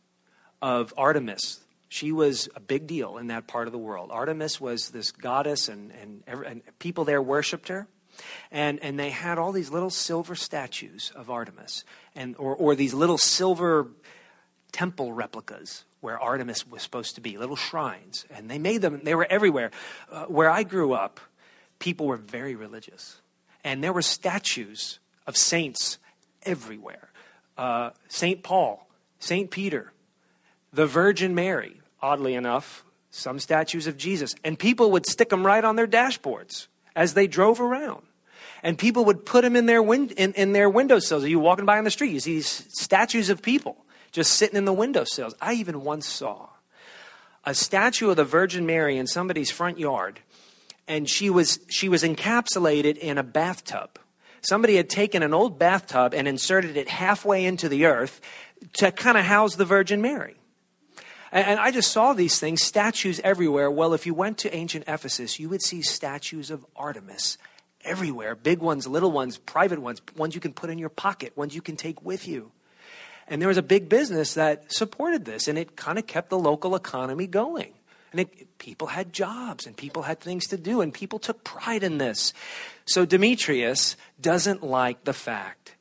of 0.60 0.92
Artemis. 0.96 1.60
She 1.88 2.10
was 2.10 2.48
a 2.56 2.60
big 2.60 2.88
deal 2.88 3.18
in 3.18 3.28
that 3.28 3.46
part 3.46 3.68
of 3.68 3.72
the 3.72 3.78
world. 3.78 4.10
Artemis 4.12 4.60
was 4.60 4.90
this 4.90 5.12
goddess, 5.12 5.68
and, 5.68 5.92
and, 5.92 6.24
and 6.26 6.62
people 6.78 7.04
there 7.04 7.22
worshipped 7.22 7.68
her. 7.68 7.86
And, 8.50 8.78
and 8.82 8.98
they 8.98 9.10
had 9.10 9.38
all 9.38 9.52
these 9.52 9.70
little 9.70 9.90
silver 9.90 10.34
statues 10.34 11.12
of 11.14 11.30
Artemis, 11.30 11.84
and, 12.14 12.36
or, 12.38 12.54
or 12.54 12.74
these 12.74 12.94
little 12.94 13.18
silver 13.18 13.88
temple 14.72 15.12
replicas 15.12 15.84
where 16.00 16.18
Artemis 16.18 16.66
was 16.66 16.82
supposed 16.82 17.14
to 17.14 17.20
be, 17.20 17.38
little 17.38 17.56
shrines. 17.56 18.26
And 18.30 18.50
they 18.50 18.58
made 18.58 18.82
them, 18.82 19.00
they 19.04 19.14
were 19.14 19.26
everywhere. 19.30 19.70
Uh, 20.10 20.24
where 20.24 20.50
I 20.50 20.62
grew 20.64 20.92
up, 20.92 21.20
people 21.78 22.06
were 22.06 22.16
very 22.16 22.54
religious. 22.54 23.20
And 23.62 23.82
there 23.84 23.92
were 23.92 24.02
statues 24.02 24.98
of 25.26 25.36
saints 25.36 25.98
everywhere 26.44 27.12
uh, 27.56 27.90
St. 28.08 28.42
Paul, 28.42 28.88
St. 29.18 29.50
Peter, 29.50 29.92
the 30.72 30.86
Virgin 30.86 31.34
Mary, 31.34 31.80
oddly 32.00 32.34
enough, 32.34 32.84
some 33.10 33.38
statues 33.38 33.86
of 33.86 33.96
Jesus. 33.96 34.34
And 34.44 34.58
people 34.58 34.90
would 34.92 35.06
stick 35.06 35.28
them 35.28 35.46
right 35.46 35.64
on 35.64 35.76
their 35.76 35.86
dashboards 35.86 36.66
as 36.94 37.14
they 37.14 37.26
drove 37.26 37.60
around. 37.60 38.02
And 38.62 38.78
people 38.78 39.04
would 39.06 39.26
put 39.26 39.42
them 39.42 39.56
in 39.56 39.66
their, 39.66 39.82
win- 39.82 40.10
in, 40.10 40.32
in 40.34 40.52
their 40.52 40.70
windowsills. 40.70 41.24
You 41.24 41.40
walking 41.40 41.66
by 41.66 41.78
on 41.78 41.84
the 41.84 41.90
street? 41.90 42.12
You 42.12 42.20
see 42.20 42.40
statues 42.40 43.28
of 43.28 43.42
people 43.42 43.76
just 44.12 44.34
sitting 44.34 44.56
in 44.56 44.64
the 44.64 44.72
windowsills. 44.72 45.34
I 45.40 45.54
even 45.54 45.82
once 45.82 46.06
saw 46.06 46.48
a 47.44 47.54
statue 47.54 48.10
of 48.10 48.16
the 48.16 48.24
Virgin 48.24 48.66
Mary 48.66 48.96
in 48.96 49.06
somebody's 49.06 49.50
front 49.50 49.78
yard, 49.78 50.20
and 50.86 51.08
she 51.08 51.28
was, 51.28 51.58
she 51.68 51.88
was 51.88 52.04
encapsulated 52.04 52.96
in 52.98 53.18
a 53.18 53.22
bathtub. 53.22 53.98
Somebody 54.42 54.76
had 54.76 54.90
taken 54.90 55.22
an 55.22 55.34
old 55.34 55.58
bathtub 55.58 56.14
and 56.14 56.28
inserted 56.28 56.76
it 56.76 56.88
halfway 56.88 57.44
into 57.44 57.68
the 57.68 57.86
earth 57.86 58.20
to 58.74 58.92
kind 58.92 59.16
of 59.16 59.24
house 59.24 59.56
the 59.56 59.64
Virgin 59.64 60.00
Mary. 60.00 60.36
And 61.32 61.58
I 61.58 61.70
just 61.70 61.90
saw 61.90 62.12
these 62.12 62.38
things, 62.38 62.62
statues 62.62 63.18
everywhere. 63.24 63.70
Well, 63.70 63.94
if 63.94 64.04
you 64.04 64.12
went 64.12 64.36
to 64.38 64.54
ancient 64.54 64.84
Ephesus, 64.86 65.40
you 65.40 65.48
would 65.48 65.62
see 65.62 65.80
statues 65.80 66.50
of 66.50 66.66
Artemis 66.76 67.38
everywhere 67.84 68.34
big 68.34 68.60
ones, 68.60 68.86
little 68.86 69.10
ones, 69.10 69.38
private 69.38 69.80
ones, 69.80 70.00
ones 70.16 70.34
you 70.34 70.40
can 70.40 70.52
put 70.52 70.70
in 70.70 70.78
your 70.78 70.88
pocket, 70.88 71.36
ones 71.36 71.54
you 71.54 71.62
can 71.62 71.76
take 71.76 72.02
with 72.04 72.28
you. 72.28 72.52
And 73.28 73.40
there 73.40 73.48
was 73.48 73.56
a 73.56 73.62
big 73.62 73.88
business 73.88 74.34
that 74.34 74.72
supported 74.72 75.24
this, 75.24 75.48
and 75.48 75.56
it 75.56 75.76
kind 75.76 75.98
of 75.98 76.06
kept 76.06 76.28
the 76.28 76.38
local 76.38 76.74
economy 76.74 77.26
going. 77.26 77.72
And 78.10 78.20
it, 78.20 78.58
people 78.58 78.88
had 78.88 79.12
jobs, 79.12 79.66
and 79.66 79.76
people 79.76 80.02
had 80.02 80.20
things 80.20 80.46
to 80.48 80.58
do, 80.58 80.80
and 80.80 80.92
people 80.92 81.18
took 81.18 81.44
pride 81.44 81.82
in 81.82 81.98
this. 81.98 82.34
So 82.84 83.06
Demetrius 83.06 83.96
doesn't 84.20 84.62
like 84.62 85.04
the 85.04 85.12
fact 85.12 85.76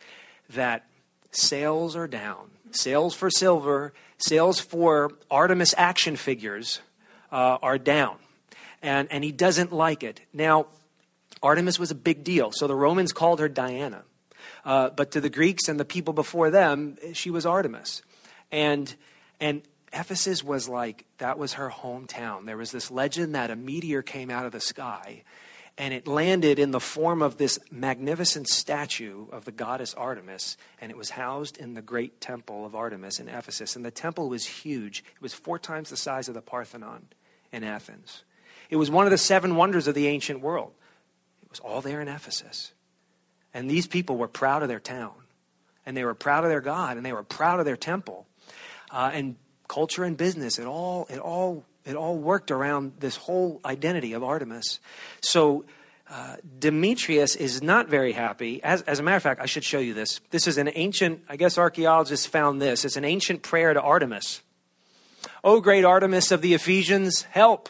that 0.50 0.86
sales 1.32 1.96
are 1.96 2.08
down. 2.08 2.52
Sales 2.76 3.14
for 3.14 3.30
silver 3.30 3.94
Sales 4.22 4.60
for 4.60 5.12
Artemis 5.32 5.74
action 5.78 6.16
figures 6.16 6.80
uh, 7.32 7.58
are 7.62 7.78
down, 7.78 8.18
and, 8.82 9.12
and 9.12 9.24
he 9.24 9.32
doesn't 9.32 9.72
like 9.72 10.04
it. 10.04 10.22
Now, 10.32 10.68
Artemis 11.42 11.80
was 11.80 11.90
a 11.90 11.96
big 11.96 12.24
deal, 12.24 12.52
so 12.52 12.68
the 12.68 12.76
Romans 12.76 13.14
called 13.14 13.40
her 13.40 13.50
Diana. 13.50 14.04
Uh, 14.64 14.90
but 14.92 15.12
to 15.12 15.22
the 15.22 15.30
Greeks 15.30 15.68
and 15.68 15.80
the 15.80 15.86
people 15.86 16.14
before 16.14 16.52
them, 16.52 16.98
she 17.14 17.32
was 17.32 17.48
Artemis. 17.48 18.04
And, 18.52 18.94
and 19.40 19.64
Ephesus 19.92 20.44
was 20.44 20.70
like, 20.70 21.06
that 21.18 21.40
was 21.40 21.54
her 21.54 21.72
hometown. 21.72 22.46
There 22.46 22.58
was 22.58 22.72
this 22.72 22.92
legend 22.92 23.34
that 23.34 23.50
a 23.50 23.56
meteor 23.56 24.04
came 24.04 24.30
out 24.30 24.46
of 24.46 24.52
the 24.52 24.62
sky 24.62 25.24
and 25.78 25.94
it 25.94 26.08
landed 26.08 26.60
in 26.60 26.72
the 26.72 26.80
form 26.80 27.22
of 27.22 27.38
this 27.38 27.58
magnificent 27.72 28.48
statue 28.48 29.28
of 29.32 29.46
the 29.46 29.52
goddess 29.52 29.94
Artemis, 29.94 30.58
and 30.80 30.92
it 30.92 30.98
was 30.98 31.12
housed 31.12 31.58
in 31.58 31.74
the 31.74 31.82
great 31.82 32.22
temple 32.22 32.66
of 32.66 32.76
Artemis 32.76 33.20
in 33.20 33.28
Ephesus. 33.28 33.76
And 33.76 33.84
the 33.84 33.92
temple 33.92 34.30
was 34.30 34.46
huge, 34.46 35.04
it 35.16 35.22
was 35.22 35.34
four 35.34 35.58
times 35.58 35.90
the 35.90 35.98
size 35.98 36.28
of 36.28 36.34
the 36.34 36.42
Parthenon 36.42 37.08
in 37.52 37.64
Athens. 37.64 38.24
It 38.70 38.76
was 38.76 38.92
one 38.92 39.06
of 39.06 39.12
the 39.12 39.18
seven 39.18 39.56
wonders 39.56 39.88
of 39.88 39.96
the 39.96 40.08
ancient 40.08 40.42
world. 40.42 40.74
It 41.44 41.50
was 41.50 41.60
all 41.60 41.82
there 41.82 42.02
in 42.02 42.08
Ephesus. 42.08 42.74
And 43.54 43.70
these 43.70 43.88
people 43.88 44.18
were 44.18 44.28
proud 44.28 44.64
of 44.64 44.70
their 44.70 44.80
town, 44.80 45.14
and 45.86 45.98
they 45.98 46.06
were 46.06 46.14
proud 46.14 46.44
of 46.44 46.50
their 46.50 46.62
God, 46.62 46.96
and 46.98 47.06
they 47.06 47.14
were 47.14 47.24
proud 47.24 47.60
of 47.60 47.66
their 47.66 47.78
temple. 47.78 48.28
uh, 48.92 49.10
and 49.14 49.36
culture 49.68 50.04
and 50.04 50.18
business. 50.18 50.60
It 50.60 50.68
all, 50.68 51.08
it 51.10 51.18
all, 51.18 51.64
it 51.86 51.96
all 51.96 52.18
worked 52.18 52.52
around 52.52 52.94
this 53.00 53.16
whole 53.16 53.60
identity 53.66 54.14
of 54.14 54.24
Artemis. 54.24 54.80
So 55.22 55.66
uh, 56.10 56.36
Demetrius 56.60 57.36
is 57.36 57.62
not 57.62 57.88
very 57.88 58.12
happy. 58.12 58.62
As, 58.64 58.82
as 58.84 59.00
a 59.00 59.04
matter 59.04 59.18
of 59.18 59.24
fact, 59.24 59.42
I 59.42 59.46
should 59.46 59.64
show 59.64 59.80
you 59.80 59.94
this. 59.94 60.20
This 60.30 60.46
is 60.46 60.58
an 60.58 60.70
ancient, 60.76 61.22
I 61.30 61.38
guess 61.38 61.58
archaeologists 61.58 62.26
found 62.26 62.62
this. 62.62 62.84
It's 62.84 62.98
an 62.98 63.06
ancient 63.06 63.44
prayer 63.44 63.74
to 63.74 63.82
Artemis. 63.82 64.42
O 65.44 65.62
great 65.62 65.86
Artemis 65.86 66.32
of 66.32 66.42
the 66.42 66.54
Ephesians, 66.54 67.24
help 67.24 67.70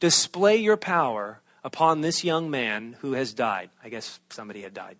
display 0.00 0.56
your 0.56 0.76
power 0.76 1.40
upon 1.64 2.00
this 2.00 2.24
young 2.24 2.50
man 2.50 2.96
who 3.00 3.12
has 3.12 3.32
died. 3.32 3.70
I 3.82 3.88
guess 3.88 4.20
somebody 4.30 4.62
had 4.62 4.74
died. 4.74 4.96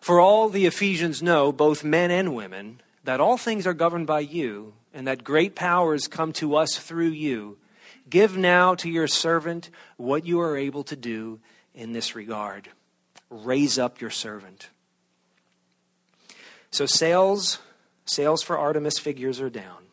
For 0.00 0.20
all 0.20 0.48
the 0.48 0.66
Ephesians 0.66 1.22
know, 1.22 1.52
both 1.52 1.84
men 1.84 2.10
and 2.10 2.34
women, 2.34 2.80
that 3.04 3.20
all 3.20 3.36
things 3.36 3.66
are 3.66 3.74
governed 3.74 4.06
by 4.06 4.20
you, 4.20 4.74
and 4.96 5.06
that 5.06 5.22
great 5.22 5.54
powers 5.54 6.08
come 6.08 6.32
to 6.32 6.56
us 6.56 6.78
through 6.78 7.10
you. 7.10 7.58
Give 8.08 8.34
now 8.34 8.74
to 8.76 8.88
your 8.88 9.06
servant 9.06 9.68
what 9.98 10.24
you 10.24 10.40
are 10.40 10.56
able 10.56 10.84
to 10.84 10.96
do 10.96 11.38
in 11.74 11.92
this 11.92 12.16
regard. 12.16 12.70
Raise 13.28 13.78
up 13.78 14.00
your 14.00 14.08
servant. 14.08 14.70
So 16.70 16.86
sales, 16.86 17.58
sales 18.06 18.42
for 18.42 18.56
Artemis 18.56 18.98
figures 18.98 19.38
are 19.38 19.50
down 19.50 19.84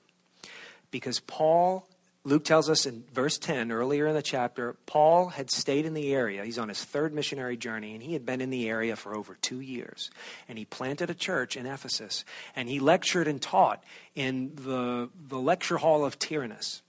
because 0.90 1.20
Paul 1.20 1.86
Luke 2.25 2.46
tells 2.46 2.70
us 2.70 2.86
in 2.86 3.03
verse 3.13 3.38
10, 3.38 3.70
earlier 3.70 4.08
in 4.08 4.13
the 4.13 4.22
chapter, 4.22 4.77
Paul 4.86 5.27
had 5.27 5.51
stayed 5.51 5.86
in 5.86 5.94
the 5.94 6.13
area. 6.13 6.46
He's 6.46 6.58
on 6.58 6.70
his 6.70 6.82
third 6.82 7.13
missionary 7.13 7.58
journey, 7.58 7.94
and 7.94 8.01
he 8.01 8.13
had 8.13 8.25
been 8.25 8.39
in 8.39 8.50
the 8.50 8.70
area 8.70 8.96
for 8.96 9.13
over 9.13 9.38
two 9.42 9.60
years. 9.60 10.10
And 10.48 10.58
he 10.58 10.63
planted 10.63 11.10
a 11.10 11.13
church 11.13 11.58
in 11.58 11.65
Ephesus, 11.65 12.24
and 12.56 12.70
he 12.70 12.80
lectured 12.80 13.27
and 13.27 13.42
taught 13.42 13.84
in 14.15 14.53
the, 14.56 15.10
the 15.27 15.38
lecture 15.38 15.77
hall 15.77 16.06
of 16.06 16.18
Tyrannus. 16.18 16.82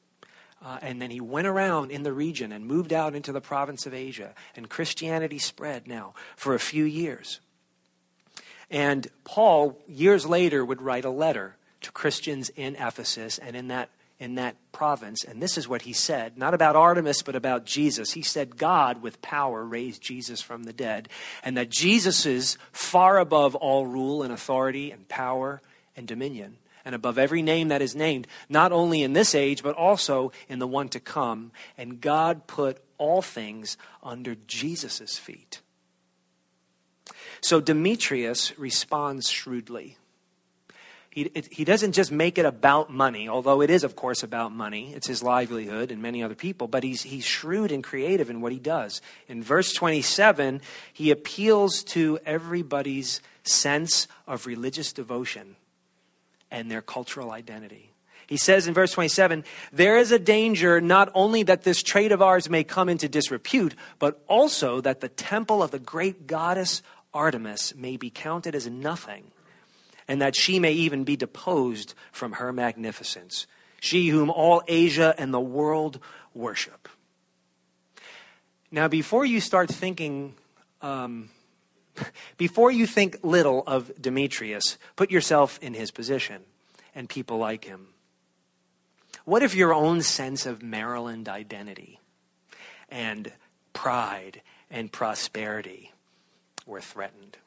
Uh, 0.65 0.79
and 0.81 1.03
then 1.03 1.11
he 1.11 1.21
went 1.21 1.49
around 1.49 1.91
in 1.91 2.05
the 2.05 2.13
region 2.13 2.53
and 2.53 2.65
moved 2.65 2.93
out 2.93 3.17
into 3.17 3.33
the 3.33 3.41
province 3.41 3.87
of 3.87 3.93
Asia. 3.93 4.35
And 4.55 4.71
Christianity 4.71 5.39
spread 5.39 5.89
now 5.89 6.15
for 6.37 6.55
a 6.55 6.61
few 6.61 6.85
years. 6.85 7.41
And 8.71 9.09
Paul, 9.25 9.83
years 9.89 10.27
later, 10.27 10.65
would 10.65 10.81
write 10.81 11.05
a 11.05 11.11
letter 11.11 11.57
to 11.83 11.91
Christians 11.91 12.51
in 12.51 12.77
Ephesus. 12.77 13.37
And 13.39 13.57
in 13.57 13.69
that 13.69 13.91
in 14.19 14.37
that 14.37 14.57
province. 14.73 15.25
And 15.25 15.43
this 15.43 15.59
is 15.59 15.69
what 15.69 15.83
he 15.83 15.93
said 15.93 16.39
not 16.39 16.55
about 16.55 16.77
Artemis, 16.77 17.23
but 17.23 17.37
about 17.37 17.67
Jesus. 17.67 18.13
He 18.13 18.23
said, 18.23 18.57
God 18.57 19.03
with 19.03 19.23
power 19.23 19.65
raised 19.65 20.03
Jesus 20.03 20.41
from 20.41 20.65
the 20.65 20.73
dead, 20.73 21.09
and 21.43 21.57
that 21.57 21.71
Jesus 21.71 22.27
is 22.27 22.57
far 22.73 23.19
above 23.19 23.55
all 23.55 23.87
rule 23.87 24.23
and 24.23 24.33
authority 24.33 24.91
and 24.91 25.09
power 25.09 25.61
and 25.97 26.07
dominion, 26.07 26.59
and 26.85 26.95
above 26.95 27.19
every 27.19 27.43
name 27.43 27.69
that 27.69 27.83
is 27.83 27.97
named, 27.97 28.27
not 28.49 28.73
only 28.73 29.03
in 29.03 29.13
this 29.13 29.35
age, 29.35 29.63
but 29.63 29.77
also 29.77 30.33
in 30.49 30.59
the 30.59 30.67
one 30.67 30.89
to 30.91 31.01
come. 31.01 31.51
And 31.79 32.01
God 32.01 32.47
put 32.47 32.83
all 32.99 33.23
things 33.23 33.77
under 34.03 34.35
Jesus' 34.47 35.19
feet. 35.19 35.61
So 37.41 37.61
Demetrius 37.61 38.59
responds 38.59 39.29
shrewdly. 39.29 39.99
He, 41.15 41.31
it, 41.33 41.53
he 41.53 41.65
doesn't 41.65 41.93
just 41.93 42.11
make 42.11 42.39
it 42.39 42.45
about 42.45 42.91
money, 42.91 43.29
although 43.29 43.61
it 43.61 43.71
is, 43.71 43.85
of 43.85 43.95
course, 43.95 44.25
about 44.25 44.51
money. 44.51 44.93
It's 44.95 45.07
his 45.07 45.23
livelihood 45.23 45.93
and 45.93 46.03
many 46.03 46.25
other 46.25 46.35
people, 46.35 46.67
but 46.67 46.83
he's, 46.83 47.03
he's 47.03 47.25
shrewd 47.25 47.71
and 47.71 47.85
creative 47.85 48.31
in 48.31 48.41
what 48.41 48.51
he 48.51 48.59
does. 48.59 49.01
In 49.29 49.41
verse 49.41 49.73
27, 49.73 50.61
he 50.93 51.13
appeals 51.13 51.85
to 51.85 52.19
everybody's 52.27 53.23
sense 53.45 54.09
of 54.27 54.45
religious 54.49 54.93
devotion 54.93 55.55
and 56.51 56.69
their 56.69 56.83
cultural 56.83 57.31
identity. 57.31 57.93
He 58.27 58.37
says 58.37 58.67
in 58.67 58.75
verse 58.75 58.91
27 58.91 59.45
there 59.73 59.99
is 59.99 60.11
a 60.11 60.19
danger 60.19 60.81
not 60.81 61.13
only 61.15 61.45
that 61.45 61.63
this 61.63 61.81
trade 61.81 62.11
of 62.11 62.23
ours 62.23 62.51
may 62.51 62.65
come 62.65 62.89
into 62.89 63.09
disrepute, 63.09 63.77
but 64.01 64.21
also 64.27 64.81
that 64.81 65.01
the 65.01 65.11
temple 65.11 65.63
of 65.63 65.71
the 65.71 65.79
great 65.79 66.27
goddess 66.27 66.83
Artemis 67.13 67.73
may 67.77 67.97
be 67.97 68.11
counted 68.11 68.57
as 68.57 68.67
nothing 68.67 69.31
and 70.09 70.21
that 70.21 70.37
she 70.37 70.59
may 70.59 70.73
even 70.73 71.05
be 71.05 71.17
deposed 71.17 71.95
from 72.13 72.33
her 72.33 72.53
magnificence, 72.53 73.47
she 73.81 74.09
whom 74.09 74.31
all 74.31 74.63
Asia 74.69 75.15
and 75.19 75.33
the 75.33 75.41
world 75.41 75.99
worship. 76.35 76.89
Now, 78.71 78.89
before 78.89 79.25
you 79.25 79.41
start 79.41 79.71
thinking, 79.71 80.35
um, 80.83 81.31
before 82.37 82.71
you 82.71 82.87
think 82.87 83.19
little 83.23 83.63
of 83.67 83.93
Demetrius, 84.01 84.79
put 84.97 85.11
yourself 85.11 85.59
in 85.63 85.75
his 85.75 85.91
position 85.91 86.43
and 86.95 87.09
people 87.09 87.39
like 87.39 87.65
him. 87.65 87.89
What 89.25 89.43
if 89.43 89.55
your 89.55 89.73
own 89.73 90.03
sense 90.03 90.45
of 90.45 90.63
Maryland 90.63 91.29
identity 91.29 92.01
and 92.91 93.33
pride 93.73 94.43
and 94.71 94.93
prosperity 94.93 95.93
were 96.67 96.81
threatened? 96.81 97.39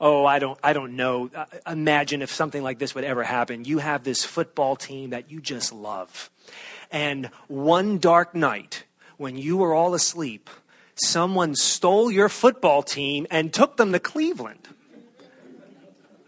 Oh, 0.00 0.24
I 0.24 0.38
don't, 0.38 0.58
I 0.62 0.72
don't 0.72 0.96
know. 0.96 1.30
Uh, 1.34 1.46
imagine 1.66 2.22
if 2.22 2.30
something 2.30 2.62
like 2.62 2.78
this 2.78 2.94
would 2.94 3.04
ever 3.04 3.22
happen. 3.22 3.64
You 3.64 3.78
have 3.78 4.04
this 4.04 4.24
football 4.24 4.76
team 4.76 5.10
that 5.10 5.30
you 5.30 5.40
just 5.40 5.72
love. 5.72 6.30
And 6.90 7.26
one 7.48 7.98
dark 7.98 8.34
night, 8.34 8.84
when 9.16 9.36
you 9.36 9.56
were 9.56 9.74
all 9.74 9.94
asleep, 9.94 10.50
someone 10.94 11.54
stole 11.54 12.10
your 12.10 12.28
football 12.28 12.82
team 12.82 13.26
and 13.30 13.52
took 13.52 13.76
them 13.76 13.92
to 13.92 13.98
Cleveland. 13.98 14.68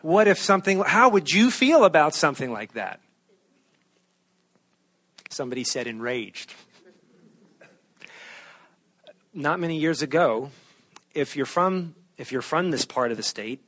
What 0.02 0.28
if 0.28 0.38
something, 0.38 0.80
how 0.80 1.08
would 1.08 1.30
you 1.30 1.50
feel 1.50 1.84
about 1.84 2.14
something 2.14 2.52
like 2.52 2.74
that? 2.74 3.00
Somebody 5.30 5.64
said 5.64 5.86
enraged. 5.86 6.54
Not 9.34 9.60
many 9.60 9.78
years 9.78 10.02
ago, 10.02 10.50
if 11.14 11.36
you're 11.36 11.46
from 11.46 11.94
if 12.18 12.32
you're 12.32 12.42
from 12.42 12.70
this 12.70 12.84
part 12.84 13.10
of 13.10 13.16
the 13.16 13.22
state, 13.22 13.64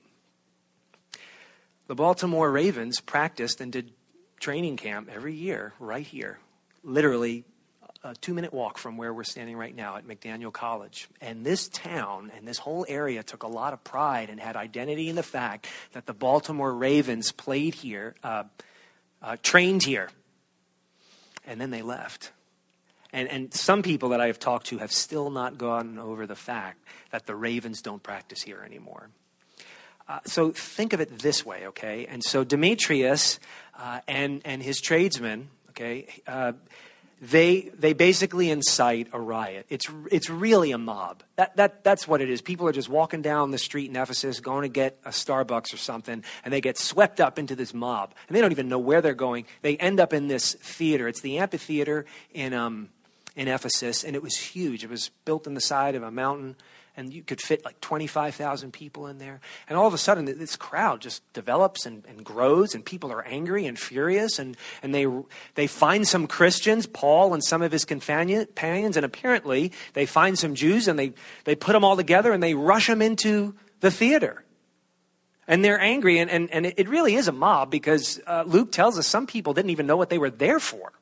the 1.87 1.95
Baltimore 1.95 2.51
Ravens 2.51 3.01
practiced 3.01 3.61
and 3.61 3.73
did 3.73 3.93
training 4.39 4.77
camp 4.77 5.09
every 5.13 5.35
year 5.35 5.73
right 5.79 6.07
here, 6.07 6.39
literally 6.85 7.45
a 8.03 8.15
two 8.15 8.33
minute 8.33 8.53
walk 8.53 8.79
from 8.79 8.97
where 8.97 9.13
we're 9.13 9.25
standing 9.25 9.57
right 9.57 9.75
now 9.75 9.97
at 9.97 10.07
McDaniel 10.07 10.53
College. 10.53 11.09
And 11.21 11.45
this 11.45 11.69
town 11.69 12.33
and 12.35 12.49
this 12.49 12.59
whole 12.59 12.87
area 12.89 13.23
took 13.23 13.43
a 13.43 13.49
lot 13.49 13.73
of 13.73 13.85
pride 13.85 14.31
and 14.31 14.41
had 14.41 14.57
identity 14.57 15.09
in 15.09 15.17
the 15.17 15.23
fact 15.23 15.67
that 15.93 16.07
the 16.07 16.15
Baltimore 16.15 16.73
Ravens 16.73 17.33
played 17.33 17.75
here, 17.75 18.15
uh, 18.25 18.45
uh, 19.23 19.37
trained 19.43 19.83
here, 19.83 20.09
and 21.47 21.61
then 21.61 21.71
they 21.71 21.83
left. 21.83 22.33
And, 23.13 23.29
and 23.29 23.53
some 23.55 23.83
people 23.83 24.11
that 24.11 24.21
I 24.21 24.27
have 24.27 24.39
talked 24.39 24.67
to 24.67 24.79
have 24.79 24.93
still 24.93 25.31
not 25.31 25.59
gone 25.59 25.99
over 25.99 26.27
the 26.27 26.37
fact 26.37 26.85
that 27.11 27.27
the 27.27 27.35
Ravens 27.35 27.83
don't 27.83 28.03
practice 28.03 28.43
here 28.43 28.63
anymore. 28.65 29.11
Uh, 30.09 30.19
so 30.27 30.51
think 30.51 30.93
of 30.93 31.01
it 31.01 31.21
this 31.21 31.47
way, 31.47 31.67
okay? 31.69 32.07
And 32.07 32.23
so 32.25 32.43
Demetrius 32.43 33.39
uh, 33.79 34.01
and, 34.09 34.43
and 34.45 34.63
his 34.63 34.81
tradesmen, 34.81 35.51
okay, 35.71 36.09
uh, 36.27 36.53
they, 37.21 37.71
they 37.79 37.93
basically 37.93 38.51
incite 38.51 39.09
a 39.13 39.21
riot. 39.21 39.67
It's, 39.69 39.87
it's 40.11 40.31
really 40.31 40.73
a 40.73 40.79
mob. 40.79 41.23
That, 41.37 41.55
that, 41.57 41.85
that's 41.85 42.09
what 42.09 42.21
it 42.23 42.31
is. 42.31 42.41
People 42.41 42.67
are 42.67 42.73
just 42.73 42.89
walking 42.89 43.23
down 43.23 43.51
the 43.51 43.59
street 43.59 43.91
in 43.91 43.97
Ephesus, 43.97 44.41
going 44.41 44.63
to 44.63 44.69
get 44.69 44.99
a 45.05 45.11
Starbucks 45.11 45.75
or 45.75 45.77
something, 45.77 46.25
and 46.45 46.53
they 46.53 46.61
get 46.61 46.79
swept 46.79 47.21
up 47.21 47.39
into 47.39 47.55
this 47.55 47.75
mob. 47.75 48.15
And 48.27 48.37
they 48.37 48.41
don't 48.41 48.53
even 48.53 48.69
know 48.69 48.79
where 48.79 49.03
they're 49.03 49.15
going. 49.15 49.45
They 49.61 49.77
end 49.77 50.01
up 50.01 50.13
in 50.13 50.29
this 50.29 50.55
theater. 50.55 51.09
It's 51.09 51.21
the 51.21 51.39
amphitheater 51.39 52.07
in, 52.33 52.55
um, 52.55 52.89
in 53.41 53.49
Ephesus, 53.49 54.05
and 54.05 54.15
it 54.15 54.23
was 54.23 54.37
huge. 54.37 54.85
It 54.85 54.91
was 54.91 55.11
built 55.25 55.47
in 55.47 55.55
the 55.55 55.63
side 55.63 55.95
of 55.95 56.03
a 56.03 56.11
mountain, 56.11 56.57
and 56.95 57.11
you 57.11 57.23
could 57.23 57.41
fit 57.41 57.65
like 57.65 57.81
25,000 57.81 58.71
people 58.71 59.07
in 59.07 59.17
there. 59.17 59.41
And 59.67 59.79
all 59.79 59.87
of 59.87 59.95
a 59.95 59.99
sudden, 59.99 60.27
this 60.27 60.57
crowd 60.57 61.01
just 61.01 61.23
develops 61.33 61.87
and, 61.87 62.05
and 62.07 62.23
grows, 62.23 62.75
and 62.75 62.85
people 62.85 63.11
are 63.11 63.25
angry 63.25 63.65
and 63.65 63.79
furious, 63.79 64.39
and, 64.39 64.59
and 64.83 64.95
they, 64.95 65.07
they 65.55 65.67
find 65.67 66.07
some 66.07 66.27
Christians, 66.27 66.85
Paul 66.85 67.33
and 67.33 67.43
some 67.43 67.63
of 67.63 67.73
his 67.73 67.87
companions, 67.87 68.47
and 68.99 69.07
apparently 69.07 69.73
they 69.95 70.05
find 70.05 70.39
some 70.39 70.55
Jews, 70.55 70.87
and 70.87 70.99
they, 70.99 71.15
they 71.45 71.55
put 71.55 71.73
them 71.73 71.83
all 71.83 71.97
together, 71.97 72.33
and 72.33 72.43
they 72.43 72.53
rush 72.53 72.89
them 72.89 73.01
into 73.01 73.55
the 73.81 73.91
theater. 73.91 74.45
And 75.49 75.65
they're 75.65 75.81
angry, 75.81 76.19
and, 76.19 76.31
and, 76.31 76.51
and 76.51 76.67
it 76.67 76.91
really 76.91 77.15
is 77.15 77.27
a 77.27 77.33
mob 77.33 77.71
because 77.71 78.21
uh, 78.27 78.45
Luke 78.47 78.71
tells 78.71 78.99
us 78.99 79.07
some 79.07 79.27
people 79.27 79.55
didn't 79.55 79.71
even 79.71 79.87
know 79.87 79.97
what 79.97 80.11
they 80.11 80.19
were 80.19 80.29
there 80.29 80.61
for. 80.61 80.93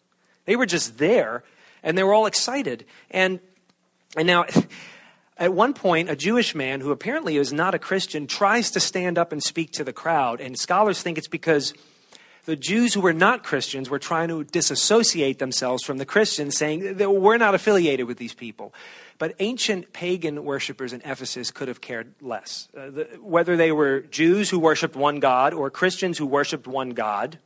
They 0.44 0.55
were 0.55 0.66
just 0.66 0.98
there 0.98 1.42
and 1.83 1.97
they 1.97 2.03
were 2.03 2.14
all 2.14 2.27
excited. 2.27 2.85
And, 3.11 3.41
and 4.17 4.27
now, 4.27 4.47
at 5.38 5.53
one 5.53 5.75
point, 5.75 6.11
a 6.11 6.17
Jewish 6.17 6.55
man 6.55 6.81
who 6.81 6.91
apparently 6.91 7.37
is 7.37 7.53
not 7.53 7.75
a 7.75 7.79
Christian 7.79 8.27
tries 8.27 8.71
to 8.73 8.81
stand 8.81 9.19
up 9.19 9.33
and 9.33 9.43
speak 9.43 9.73
to 9.73 9.85
the 9.85 9.93
crowd, 9.93 10.41
and 10.41 10.59
scholars 10.59 11.03
think 11.03 11.19
it's 11.19 11.29
because 11.29 11.75
the 12.49 12.57
Jews 12.57 12.95
who 12.95 13.03
were 13.03 13.12
not 13.12 13.43
Christians 13.43 13.91
were 13.91 13.99
trying 13.99 14.29
to 14.29 14.43
disassociate 14.43 15.38
themselves 15.38 15.85
from 15.85 15.99
the 15.99 16.07
Christians, 16.07 16.57
saying 16.57 16.97
that 16.97 17.11
we're 17.11 17.37
not 17.37 17.55
affiliated 17.55 18.07
with 18.07 18.17
these 18.17 18.33
people. 18.33 18.73
But 19.19 19.35
ancient 19.38 19.93
pagan 19.93 20.45
worshippers 20.45 20.95
in 20.95 21.03
Ephesus 21.05 21.51
could 21.51 21.69
have 21.69 21.83
cared 21.83 22.14
less. 22.23 22.69
Uh, 22.75 22.88
the, 22.88 23.05
whether 23.21 23.55
they 23.57 23.71
were 23.71 24.01
Jews 24.01 24.49
who 24.49 24.59
worshiped 24.59 24.97
one 24.97 25.21
God 25.21 25.53
or 25.53 25.71
Christians 25.71 26.17
who 26.17 26.25
worshiped 26.25 26.67
one 26.67 26.91
God, 26.91 27.38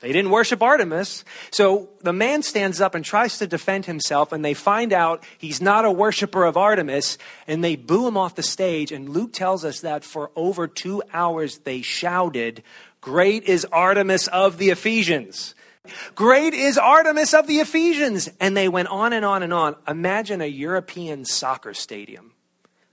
They 0.00 0.12
didn't 0.12 0.30
worship 0.30 0.62
Artemis. 0.62 1.24
So 1.50 1.90
the 2.00 2.12
man 2.12 2.42
stands 2.42 2.80
up 2.80 2.94
and 2.94 3.04
tries 3.04 3.38
to 3.38 3.46
defend 3.46 3.84
himself, 3.84 4.32
and 4.32 4.42
they 4.42 4.54
find 4.54 4.92
out 4.92 5.22
he's 5.36 5.60
not 5.60 5.84
a 5.84 5.90
worshiper 5.90 6.44
of 6.44 6.56
Artemis, 6.56 7.18
and 7.46 7.62
they 7.62 7.76
boo 7.76 8.08
him 8.08 8.16
off 8.16 8.34
the 8.34 8.42
stage. 8.42 8.92
And 8.92 9.10
Luke 9.10 9.34
tells 9.34 9.64
us 9.64 9.80
that 9.80 10.02
for 10.02 10.30
over 10.34 10.66
two 10.66 11.02
hours 11.12 11.58
they 11.58 11.82
shouted, 11.82 12.62
Great 13.02 13.44
is 13.44 13.66
Artemis 13.66 14.26
of 14.28 14.56
the 14.56 14.70
Ephesians. 14.70 15.54
Great 16.14 16.54
is 16.54 16.78
Artemis 16.78 17.34
of 17.34 17.46
the 17.46 17.58
Ephesians. 17.58 18.28
And 18.40 18.56
they 18.56 18.68
went 18.68 18.88
on 18.88 19.12
and 19.12 19.24
on 19.24 19.42
and 19.42 19.52
on. 19.52 19.76
Imagine 19.86 20.40
a 20.40 20.46
European 20.46 21.24
soccer 21.24 21.74
stadium 21.74 22.32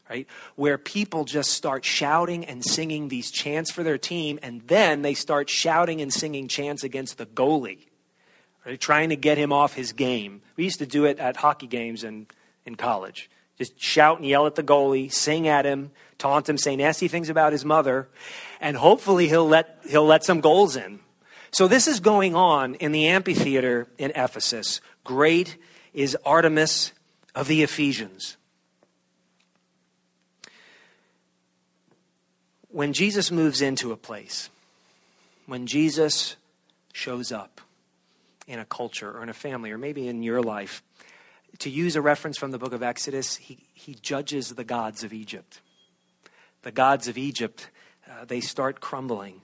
right? 0.09 0.27
Where 0.55 0.77
people 0.77 1.25
just 1.25 1.51
start 1.51 1.85
shouting 1.85 2.45
and 2.45 2.63
singing 2.63 3.07
these 3.07 3.31
chants 3.31 3.71
for 3.71 3.83
their 3.83 3.97
team, 3.97 4.39
and 4.41 4.61
then 4.67 5.01
they 5.01 5.13
start 5.13 5.49
shouting 5.49 6.01
and 6.01 6.13
singing 6.13 6.47
chants 6.47 6.83
against 6.83 7.17
the 7.17 7.25
goalie, 7.25 7.87
right? 8.65 8.79
Trying 8.79 9.09
to 9.09 9.15
get 9.15 9.37
him 9.37 9.51
off 9.51 9.73
his 9.73 9.93
game. 9.93 10.41
We 10.55 10.63
used 10.63 10.79
to 10.79 10.85
do 10.85 11.05
it 11.05 11.19
at 11.19 11.37
hockey 11.37 11.67
games 11.67 12.03
in, 12.03 12.27
in 12.65 12.75
college. 12.75 13.29
Just 13.57 13.79
shout 13.81 14.17
and 14.17 14.27
yell 14.27 14.45
at 14.45 14.55
the 14.55 14.63
goalie, 14.63 15.11
sing 15.11 15.47
at 15.47 15.65
him, 15.65 15.91
taunt 16.17 16.47
him, 16.47 16.57
say 16.57 16.75
nasty 16.75 17.07
things 17.07 17.29
about 17.29 17.51
his 17.51 17.65
mother, 17.65 18.07
and 18.61 18.77
hopefully 18.77 19.27
he'll 19.27 19.47
let, 19.47 19.79
he'll 19.89 20.05
let 20.05 20.23
some 20.23 20.41
goals 20.41 20.75
in. 20.75 20.99
So 21.51 21.67
this 21.67 21.87
is 21.87 21.99
going 21.99 22.35
on 22.35 22.75
in 22.75 22.91
the 22.91 23.07
amphitheater 23.07 23.87
in 23.97 24.11
Ephesus. 24.11 24.81
Great 25.03 25.57
is 25.93 26.15
Artemis 26.25 26.93
of 27.33 27.47
the 27.47 27.63
Ephesians. 27.63 28.37
When 32.77 32.93
Jesus 32.93 33.31
moves 33.31 33.59
into 33.59 33.91
a 33.91 33.97
place, 33.97 34.51
when 35.47 35.65
Jesus 35.65 36.35
shows 36.93 37.31
up 37.31 37.59
in 38.45 38.59
a 38.59 38.65
culture 38.65 39.09
or 39.09 39.23
in 39.23 39.29
a 39.29 39.33
family 39.33 39.71
or 39.71 39.79
maybe 39.79 40.07
in 40.07 40.21
your 40.21 40.43
life, 40.43 40.83
to 41.57 41.71
use 41.71 41.95
a 41.95 42.03
reference 42.03 42.37
from 42.37 42.51
the 42.51 42.59
book 42.59 42.73
of 42.73 42.83
Exodus, 42.83 43.37
he, 43.37 43.57
he 43.73 43.95
judges 43.95 44.49
the 44.49 44.63
gods 44.63 45.03
of 45.03 45.11
Egypt. 45.11 45.59
The 46.61 46.71
gods 46.71 47.07
of 47.07 47.17
Egypt, 47.17 47.71
uh, 48.07 48.25
they 48.25 48.41
start 48.41 48.79
crumbling 48.79 49.41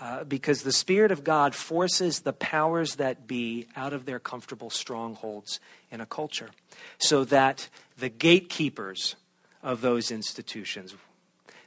uh, 0.00 0.22
because 0.22 0.62
the 0.62 0.70
Spirit 0.70 1.10
of 1.10 1.24
God 1.24 1.56
forces 1.56 2.20
the 2.20 2.32
powers 2.32 2.94
that 2.94 3.26
be 3.26 3.66
out 3.74 3.94
of 3.94 4.04
their 4.04 4.20
comfortable 4.20 4.70
strongholds 4.70 5.58
in 5.90 6.00
a 6.00 6.06
culture 6.06 6.50
so 6.98 7.24
that 7.24 7.68
the 7.98 8.10
gatekeepers 8.10 9.16
of 9.60 9.80
those 9.80 10.12
institutions, 10.12 10.94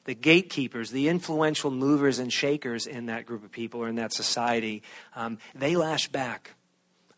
the 0.06 0.16
gatekeepers, 0.16 0.92
the 0.92 1.08
influential 1.08 1.72
movers 1.72 2.20
and 2.20 2.32
shakers 2.32 2.88
in 2.88 3.08
that 3.08 3.26
group 3.26 3.44
of 3.44 3.52
people 3.52 3.82
or 3.82 3.88
in 3.88 3.96
that 3.96 4.14
society, 4.14 4.84
um, 5.16 5.38
they 5.54 5.76
lash 5.76 6.08
back 6.08 6.56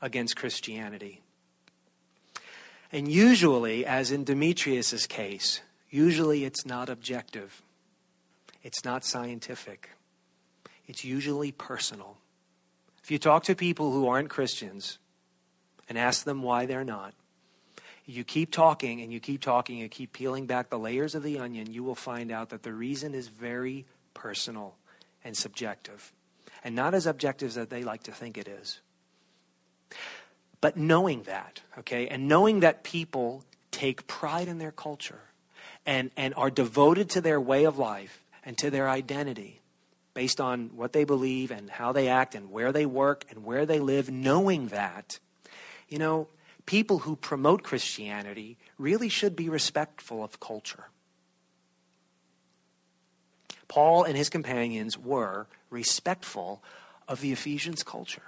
against 0.01 0.35
Christianity. 0.35 1.21
And 2.91 3.07
usually, 3.07 3.85
as 3.85 4.11
in 4.11 4.25
Demetrius's 4.25 5.07
case, 5.07 5.61
usually 5.89 6.43
it's 6.43 6.65
not 6.65 6.89
objective, 6.89 7.61
it's 8.63 8.83
not 8.83 9.05
scientific, 9.05 9.91
it's 10.87 11.05
usually 11.05 11.51
personal. 11.51 12.17
If 13.03 13.09
you 13.09 13.17
talk 13.17 13.43
to 13.43 13.55
people 13.55 13.91
who 13.91 14.07
aren't 14.07 14.29
Christians 14.29 14.99
and 15.87 15.97
ask 15.97 16.25
them 16.25 16.43
why 16.43 16.65
they're 16.65 16.83
not, 16.83 17.13
you 18.11 18.23
keep 18.23 18.51
talking 18.51 19.01
and 19.01 19.11
you 19.11 19.19
keep 19.19 19.41
talking 19.41 19.81
and 19.81 19.89
keep 19.89 20.13
peeling 20.13 20.45
back 20.45 20.69
the 20.69 20.79
layers 20.79 21.15
of 21.15 21.23
the 21.23 21.39
onion, 21.39 21.71
you 21.71 21.83
will 21.83 21.95
find 21.95 22.31
out 22.31 22.49
that 22.49 22.63
the 22.63 22.73
reason 22.73 23.13
is 23.13 23.27
very 23.27 23.85
personal 24.13 24.75
and 25.23 25.35
subjective, 25.37 26.11
and 26.63 26.75
not 26.75 26.93
as 26.93 27.05
objective 27.05 27.55
as 27.57 27.67
they 27.67 27.83
like 27.83 28.03
to 28.03 28.11
think 28.11 28.37
it 28.37 28.47
is. 28.47 28.79
But 30.61 30.77
knowing 30.77 31.23
that, 31.23 31.61
okay, 31.79 32.07
and 32.07 32.27
knowing 32.27 32.59
that 32.59 32.83
people 32.83 33.43
take 33.71 34.07
pride 34.07 34.47
in 34.47 34.59
their 34.59 34.71
culture 34.71 35.21
and, 35.85 36.11
and 36.15 36.33
are 36.35 36.51
devoted 36.51 37.09
to 37.11 37.21
their 37.21 37.41
way 37.41 37.63
of 37.63 37.77
life 37.77 38.23
and 38.45 38.57
to 38.59 38.69
their 38.69 38.89
identity 38.89 39.61
based 40.13 40.41
on 40.41 40.71
what 40.75 40.93
they 40.93 41.03
believe 41.03 41.51
and 41.51 41.69
how 41.69 41.91
they 41.91 42.07
act 42.07 42.35
and 42.35 42.51
where 42.51 42.71
they 42.71 42.85
work 42.85 43.25
and 43.29 43.43
where 43.45 43.65
they 43.65 43.79
live, 43.79 44.09
knowing 44.09 44.67
that, 44.67 45.19
you 45.87 45.97
know, 45.97 46.27
people 46.65 46.99
who 46.99 47.15
promote 47.15 47.63
Christianity 47.63 48.57
really 48.77 49.09
should 49.09 49.35
be 49.35 49.49
respectful 49.49 50.23
of 50.23 50.39
culture. 50.39 50.85
Paul 53.67 54.03
and 54.03 54.17
his 54.17 54.29
companions 54.29 54.97
were 54.97 55.47
respectful 55.69 56.61
of 57.07 57.21
the 57.21 57.31
Ephesians 57.31 57.83
culture. 57.83 58.23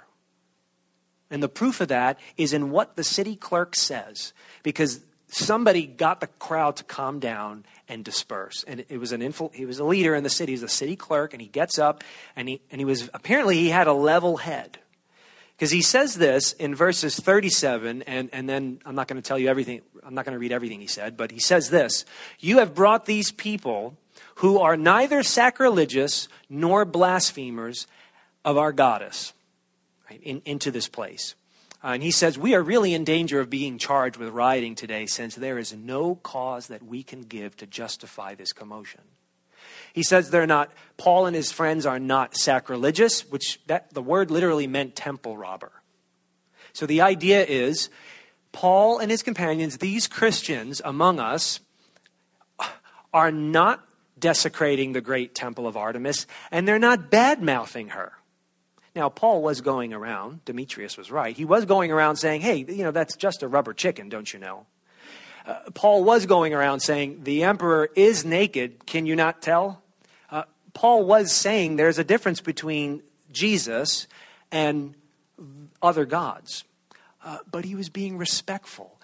And 1.30 1.42
the 1.42 1.48
proof 1.48 1.80
of 1.80 1.88
that 1.88 2.18
is 2.36 2.52
in 2.52 2.70
what 2.70 2.96
the 2.96 3.04
city 3.04 3.36
clerk 3.36 3.74
says, 3.74 4.32
because 4.62 5.00
somebody 5.28 5.86
got 5.86 6.20
the 6.20 6.26
crowd 6.26 6.76
to 6.76 6.84
calm 6.84 7.18
down 7.18 7.64
and 7.88 8.04
disperse. 8.04 8.64
And 8.66 8.84
it 8.88 8.98
was 8.98 9.12
an 9.12 9.20
he 9.52 9.66
was 9.66 9.78
a 9.78 9.84
leader 9.84 10.14
in 10.14 10.22
the 10.22 10.30
city, 10.30 10.52
he's 10.52 10.62
a 10.62 10.68
city 10.68 10.96
clerk, 10.96 11.32
and 11.32 11.42
he 11.42 11.48
gets 11.48 11.78
up 11.78 12.04
and 12.36 12.48
he 12.48 12.60
and 12.70 12.80
he 12.80 12.84
was 12.84 13.10
apparently 13.12 13.56
he 13.56 13.70
had 13.70 13.86
a 13.86 13.92
level 13.92 14.38
head. 14.38 14.78
Because 15.56 15.70
he 15.70 15.82
says 15.82 16.14
this 16.14 16.52
in 16.54 16.74
verses 16.74 17.16
37, 17.16 18.02
and, 18.02 18.28
and 18.32 18.48
then 18.48 18.80
I'm 18.84 18.96
not 18.96 19.06
going 19.06 19.22
to 19.22 19.26
tell 19.26 19.38
you 19.38 19.48
everything, 19.48 19.82
I'm 20.04 20.14
not 20.14 20.24
going 20.24 20.32
to 20.32 20.38
read 20.38 20.52
everything 20.52 20.80
he 20.80 20.88
said, 20.88 21.16
but 21.16 21.30
he 21.30 21.38
says 21.38 21.70
this 21.70 22.04
You 22.40 22.58
have 22.58 22.74
brought 22.74 23.06
these 23.06 23.30
people 23.30 23.96
who 24.36 24.58
are 24.58 24.76
neither 24.76 25.22
sacrilegious 25.22 26.28
nor 26.48 26.84
blasphemers 26.84 27.86
of 28.44 28.58
our 28.58 28.72
goddess 28.72 29.32
right, 30.10 30.20
in, 30.22 30.42
into 30.44 30.70
this 30.70 30.88
place. 30.88 31.34
Uh, 31.82 31.88
and 31.88 32.02
he 32.02 32.10
says, 32.10 32.36
We 32.36 32.54
are 32.54 32.62
really 32.62 32.92
in 32.92 33.04
danger 33.04 33.38
of 33.38 33.48
being 33.48 33.78
charged 33.78 34.16
with 34.16 34.30
rioting 34.30 34.74
today 34.74 35.06
since 35.06 35.36
there 35.36 35.58
is 35.58 35.72
no 35.72 36.16
cause 36.16 36.66
that 36.66 36.82
we 36.82 37.04
can 37.04 37.22
give 37.22 37.56
to 37.58 37.66
justify 37.66 38.34
this 38.34 38.52
commotion. 38.52 39.02
He 39.94 40.02
says 40.02 40.28
they're 40.28 40.44
not, 40.44 40.72
Paul 40.96 41.26
and 41.26 41.36
his 41.36 41.52
friends 41.52 41.86
are 41.86 42.00
not 42.00 42.36
sacrilegious, 42.36 43.30
which 43.30 43.60
that, 43.68 43.94
the 43.94 44.02
word 44.02 44.28
literally 44.28 44.66
meant 44.66 44.96
temple 44.96 45.38
robber. 45.38 45.70
So 46.72 46.84
the 46.84 47.00
idea 47.00 47.44
is 47.44 47.88
Paul 48.50 48.98
and 48.98 49.08
his 49.08 49.22
companions, 49.22 49.78
these 49.78 50.08
Christians 50.08 50.82
among 50.84 51.20
us, 51.20 51.60
are 53.12 53.30
not 53.30 53.86
desecrating 54.18 54.92
the 54.92 55.00
great 55.00 55.32
temple 55.32 55.68
of 55.68 55.76
Artemis, 55.76 56.26
and 56.50 56.66
they're 56.66 56.80
not 56.80 57.08
bad 57.08 57.40
mouthing 57.40 57.90
her. 57.90 58.14
Now, 58.96 59.08
Paul 59.08 59.42
was 59.42 59.60
going 59.60 59.92
around, 59.92 60.44
Demetrius 60.44 60.96
was 60.96 61.12
right, 61.12 61.36
he 61.36 61.44
was 61.44 61.66
going 61.66 61.92
around 61.92 62.16
saying, 62.16 62.40
hey, 62.40 62.64
you 62.68 62.82
know, 62.82 62.90
that's 62.90 63.14
just 63.14 63.44
a 63.44 63.48
rubber 63.48 63.72
chicken, 63.72 64.08
don't 64.08 64.32
you 64.32 64.40
know? 64.40 64.66
Uh, 65.46 65.58
Paul 65.74 66.02
was 66.02 66.26
going 66.26 66.52
around 66.52 66.80
saying, 66.80 67.20
the 67.22 67.44
emperor 67.44 67.90
is 67.94 68.24
naked, 68.24 68.86
can 68.86 69.06
you 69.06 69.14
not 69.14 69.40
tell? 69.40 69.83
Paul 70.74 71.04
was 71.04 71.32
saying 71.32 71.76
there's 71.76 71.98
a 71.98 72.04
difference 72.04 72.40
between 72.40 73.02
Jesus 73.32 74.06
and 74.52 74.94
other 75.82 76.04
gods. 76.04 76.64
Uh, 77.24 77.38
but 77.50 77.64
he 77.64 77.74
was 77.74 77.88
being 77.88 78.18
respectful. 78.18 79.00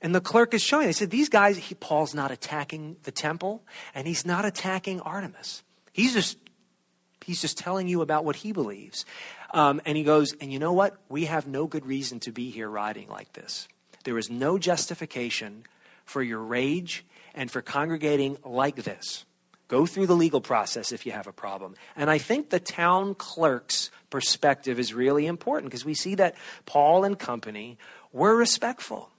And 0.00 0.14
the 0.14 0.20
clerk 0.20 0.54
is 0.54 0.62
showing, 0.62 0.86
they 0.86 0.92
said, 0.92 1.10
these 1.10 1.28
guys, 1.28 1.58
he, 1.58 1.74
Paul's 1.74 2.14
not 2.14 2.30
attacking 2.30 2.96
the 3.02 3.10
temple 3.10 3.62
and 3.94 4.06
he's 4.06 4.24
not 4.24 4.46
attacking 4.46 5.00
Artemis. 5.02 5.62
He's 5.92 6.14
just, 6.14 6.38
he's 7.22 7.42
just 7.42 7.58
telling 7.58 7.86
you 7.86 8.00
about 8.00 8.24
what 8.24 8.36
he 8.36 8.52
believes. 8.52 9.04
Um, 9.52 9.82
and 9.84 9.98
he 9.98 10.04
goes, 10.04 10.32
and 10.40 10.50
you 10.50 10.58
know 10.58 10.72
what? 10.72 10.96
We 11.10 11.26
have 11.26 11.46
no 11.46 11.66
good 11.66 11.84
reason 11.84 12.18
to 12.20 12.32
be 12.32 12.50
here 12.50 12.68
riding 12.68 13.08
like 13.08 13.34
this. 13.34 13.68
There 14.04 14.16
is 14.16 14.30
no 14.30 14.56
justification 14.56 15.64
for 16.06 16.22
your 16.22 16.40
rage 16.40 17.04
and 17.34 17.50
for 17.50 17.60
congregating 17.60 18.38
like 18.42 18.76
this. 18.76 19.26
Go 19.70 19.86
through 19.86 20.08
the 20.08 20.16
legal 20.16 20.40
process 20.40 20.90
if 20.90 21.06
you 21.06 21.12
have 21.12 21.28
a 21.28 21.32
problem. 21.32 21.76
And 21.94 22.10
I 22.10 22.18
think 22.18 22.50
the 22.50 22.58
town 22.58 23.14
clerk's 23.14 23.92
perspective 24.10 24.80
is 24.80 24.92
really 24.92 25.28
important 25.28 25.70
because 25.70 25.84
we 25.84 25.94
see 25.94 26.16
that 26.16 26.34
Paul 26.66 27.04
and 27.04 27.16
company 27.16 27.78
were 28.12 28.34
respectful. 28.34 29.10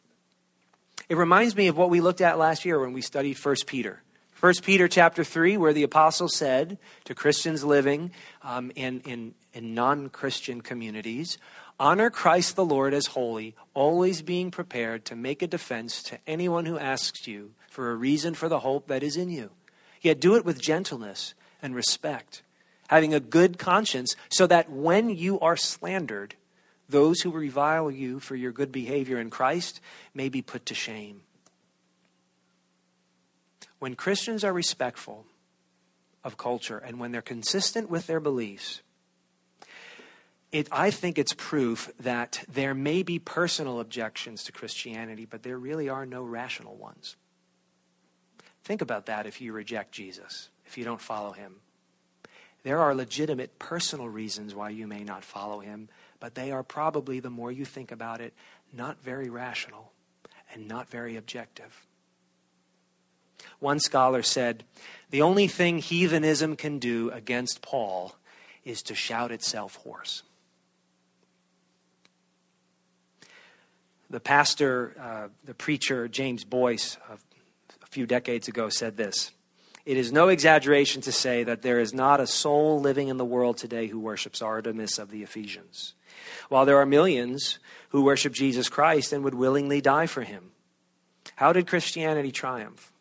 It 1.07 1.15
reminds 1.15 1.55
me 1.55 1.67
of 1.67 1.77
what 1.77 1.89
we 1.89 2.01
looked 2.01 2.19
at 2.19 2.37
last 2.37 2.65
year 2.65 2.81
when 2.81 2.91
we 2.91 3.01
studied 3.01 3.37
1 3.37 3.55
Peter. 3.65 4.01
1 4.41 4.55
Peter 4.61 4.89
chapter 4.89 5.23
3, 5.23 5.55
where 5.55 5.71
the 5.71 5.83
apostle 5.83 6.27
said 6.27 6.77
to 7.05 7.15
Christians 7.15 7.63
living 7.63 8.11
um, 8.43 8.73
in, 8.75 8.99
in, 9.05 9.33
in 9.53 9.73
non 9.73 10.09
Christian 10.09 10.59
communities, 10.59 11.37
honor 11.79 12.09
Christ 12.09 12.57
the 12.57 12.65
Lord 12.65 12.93
as 12.93 13.05
holy, 13.05 13.55
always 13.73 14.21
being 14.21 14.51
prepared 14.51 15.05
to 15.05 15.15
make 15.15 15.41
a 15.41 15.47
defense 15.47 16.03
to 16.03 16.19
anyone 16.27 16.65
who 16.65 16.77
asks 16.77 17.25
you 17.25 17.51
for 17.69 17.89
a 17.89 17.95
reason 17.95 18.33
for 18.33 18.49
the 18.49 18.59
hope 18.59 18.87
that 18.87 19.01
is 19.01 19.15
in 19.15 19.29
you 19.29 19.51
Yet 20.01 20.19
do 20.19 20.35
it 20.35 20.43
with 20.43 20.61
gentleness 20.61 21.33
and 21.61 21.75
respect, 21.75 22.41
having 22.87 23.13
a 23.13 23.19
good 23.19 23.57
conscience, 23.57 24.15
so 24.29 24.47
that 24.47 24.69
when 24.69 25.09
you 25.09 25.39
are 25.39 25.55
slandered, 25.55 26.35
those 26.89 27.21
who 27.21 27.31
revile 27.31 27.89
you 27.89 28.19
for 28.19 28.35
your 28.35 28.51
good 28.51 28.71
behavior 28.71 29.19
in 29.19 29.29
Christ 29.29 29.79
may 30.13 30.27
be 30.27 30.41
put 30.41 30.65
to 30.65 30.75
shame. 30.75 31.21
When 33.79 33.95
Christians 33.95 34.43
are 34.43 34.53
respectful 34.53 35.25
of 36.23 36.37
culture 36.37 36.77
and 36.77 36.99
when 36.99 37.11
they're 37.11 37.21
consistent 37.21 37.89
with 37.89 38.07
their 38.07 38.19
beliefs, 38.19 38.81
it, 40.51 40.67
I 40.71 40.91
think 40.91 41.17
it's 41.17 41.33
proof 41.33 41.91
that 41.99 42.43
there 42.51 42.73
may 42.73 43.03
be 43.03 43.19
personal 43.19 43.79
objections 43.79 44.43
to 44.43 44.51
Christianity, 44.51 45.25
but 45.25 45.43
there 45.43 45.57
really 45.57 45.87
are 45.87 46.05
no 46.05 46.23
rational 46.23 46.75
ones. 46.75 47.15
Think 48.63 48.81
about 48.81 49.07
that 49.07 49.25
if 49.25 49.41
you 49.41 49.53
reject 49.53 49.91
Jesus, 49.91 50.49
if 50.65 50.77
you 50.77 50.83
don't 50.83 51.01
follow 51.01 51.31
him. 51.31 51.55
There 52.63 52.79
are 52.79 52.93
legitimate 52.93 53.57
personal 53.57 54.07
reasons 54.07 54.53
why 54.53 54.69
you 54.69 54.87
may 54.87 55.03
not 55.03 55.23
follow 55.23 55.59
him, 55.59 55.89
but 56.19 56.35
they 56.35 56.51
are 56.51 56.63
probably, 56.63 57.19
the 57.19 57.29
more 57.29 57.51
you 57.51 57.65
think 57.65 57.91
about 57.91 58.21
it, 58.21 58.33
not 58.71 59.01
very 59.01 59.29
rational 59.29 59.91
and 60.53 60.67
not 60.67 60.89
very 60.89 61.17
objective. 61.17 61.87
One 63.59 63.79
scholar 63.79 64.21
said, 64.21 64.63
The 65.09 65.23
only 65.23 65.47
thing 65.47 65.79
heathenism 65.79 66.55
can 66.55 66.77
do 66.77 67.09
against 67.09 67.61
Paul 67.61 68.15
is 68.63 68.83
to 68.83 68.95
shout 68.95 69.31
itself 69.31 69.77
hoarse. 69.77 70.21
The 74.11 74.19
pastor, 74.19 74.93
uh, 74.99 75.27
the 75.45 75.53
preacher, 75.53 76.07
James 76.07 76.43
Boice 76.43 76.97
a 77.09 77.17
few 77.91 78.05
decades 78.05 78.47
ago 78.47 78.69
said 78.69 78.97
this 78.97 79.31
It 79.85 79.97
is 79.97 80.11
no 80.11 80.29
exaggeration 80.29 81.01
to 81.01 81.11
say 81.11 81.43
that 81.43 81.61
there 81.61 81.79
is 81.79 81.93
not 81.93 82.19
a 82.19 82.27
soul 82.27 82.79
living 82.79 83.09
in 83.09 83.17
the 83.17 83.25
world 83.25 83.57
today 83.57 83.87
who 83.87 83.99
worships 83.99 84.41
Artemis 84.41 84.97
of 84.97 85.11
the 85.11 85.23
Ephesians, 85.23 85.93
while 86.49 86.65
there 86.65 86.77
are 86.77 86.85
millions 86.85 87.59
who 87.89 88.03
worship 88.03 88.33
Jesus 88.33 88.69
Christ 88.69 89.11
and 89.11 89.23
would 89.23 89.35
willingly 89.35 89.81
die 89.81 90.07
for 90.07 90.23
him. 90.23 90.51
How 91.35 91.53
did 91.53 91.67
Christianity 91.67 92.31
triumph 92.31 92.91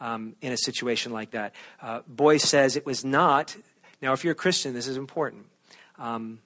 um, 0.00 0.36
in 0.42 0.52
a 0.52 0.56
situation 0.58 1.12
like 1.12 1.30
that? 1.30 1.54
Uh, 1.80 2.02
Boice 2.06 2.44
says 2.44 2.76
it 2.76 2.84
was 2.84 3.04
not, 3.04 3.56
now, 4.02 4.12
if 4.12 4.22
you're 4.22 4.32
a 4.32 4.36
Christian, 4.36 4.74
this 4.74 4.86
is 4.86 4.96
important. 4.96 5.46
Um, 5.98 6.40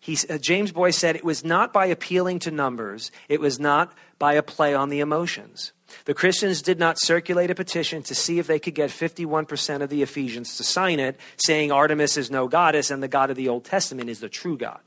he, 0.00 0.16
uh, 0.28 0.38
James 0.38 0.72
Boice 0.72 0.96
said 0.96 1.14
it 1.14 1.24
was 1.24 1.44
not 1.44 1.72
by 1.72 1.86
appealing 1.86 2.38
to 2.40 2.50
numbers, 2.50 3.10
it 3.28 3.38
was 3.38 3.60
not 3.60 3.92
by 4.18 4.32
a 4.32 4.42
play 4.42 4.74
on 4.74 4.88
the 4.88 5.00
emotions. 5.00 5.72
The 6.06 6.14
Christians 6.14 6.62
did 6.62 6.78
not 6.78 6.98
circulate 6.98 7.50
a 7.50 7.54
petition 7.54 8.02
to 8.04 8.14
see 8.14 8.38
if 8.38 8.46
they 8.46 8.58
could 8.58 8.74
get 8.74 8.90
51% 8.90 9.82
of 9.82 9.90
the 9.90 10.02
Ephesians 10.02 10.56
to 10.56 10.64
sign 10.64 11.00
it, 11.00 11.18
saying 11.36 11.70
Artemis 11.70 12.16
is 12.16 12.30
no 12.30 12.48
goddess 12.48 12.90
and 12.90 13.02
the 13.02 13.08
God 13.08 13.28
of 13.28 13.36
the 13.36 13.48
Old 13.48 13.64
Testament 13.64 14.08
is 14.08 14.20
the 14.20 14.28
true 14.28 14.56
God. 14.56 14.80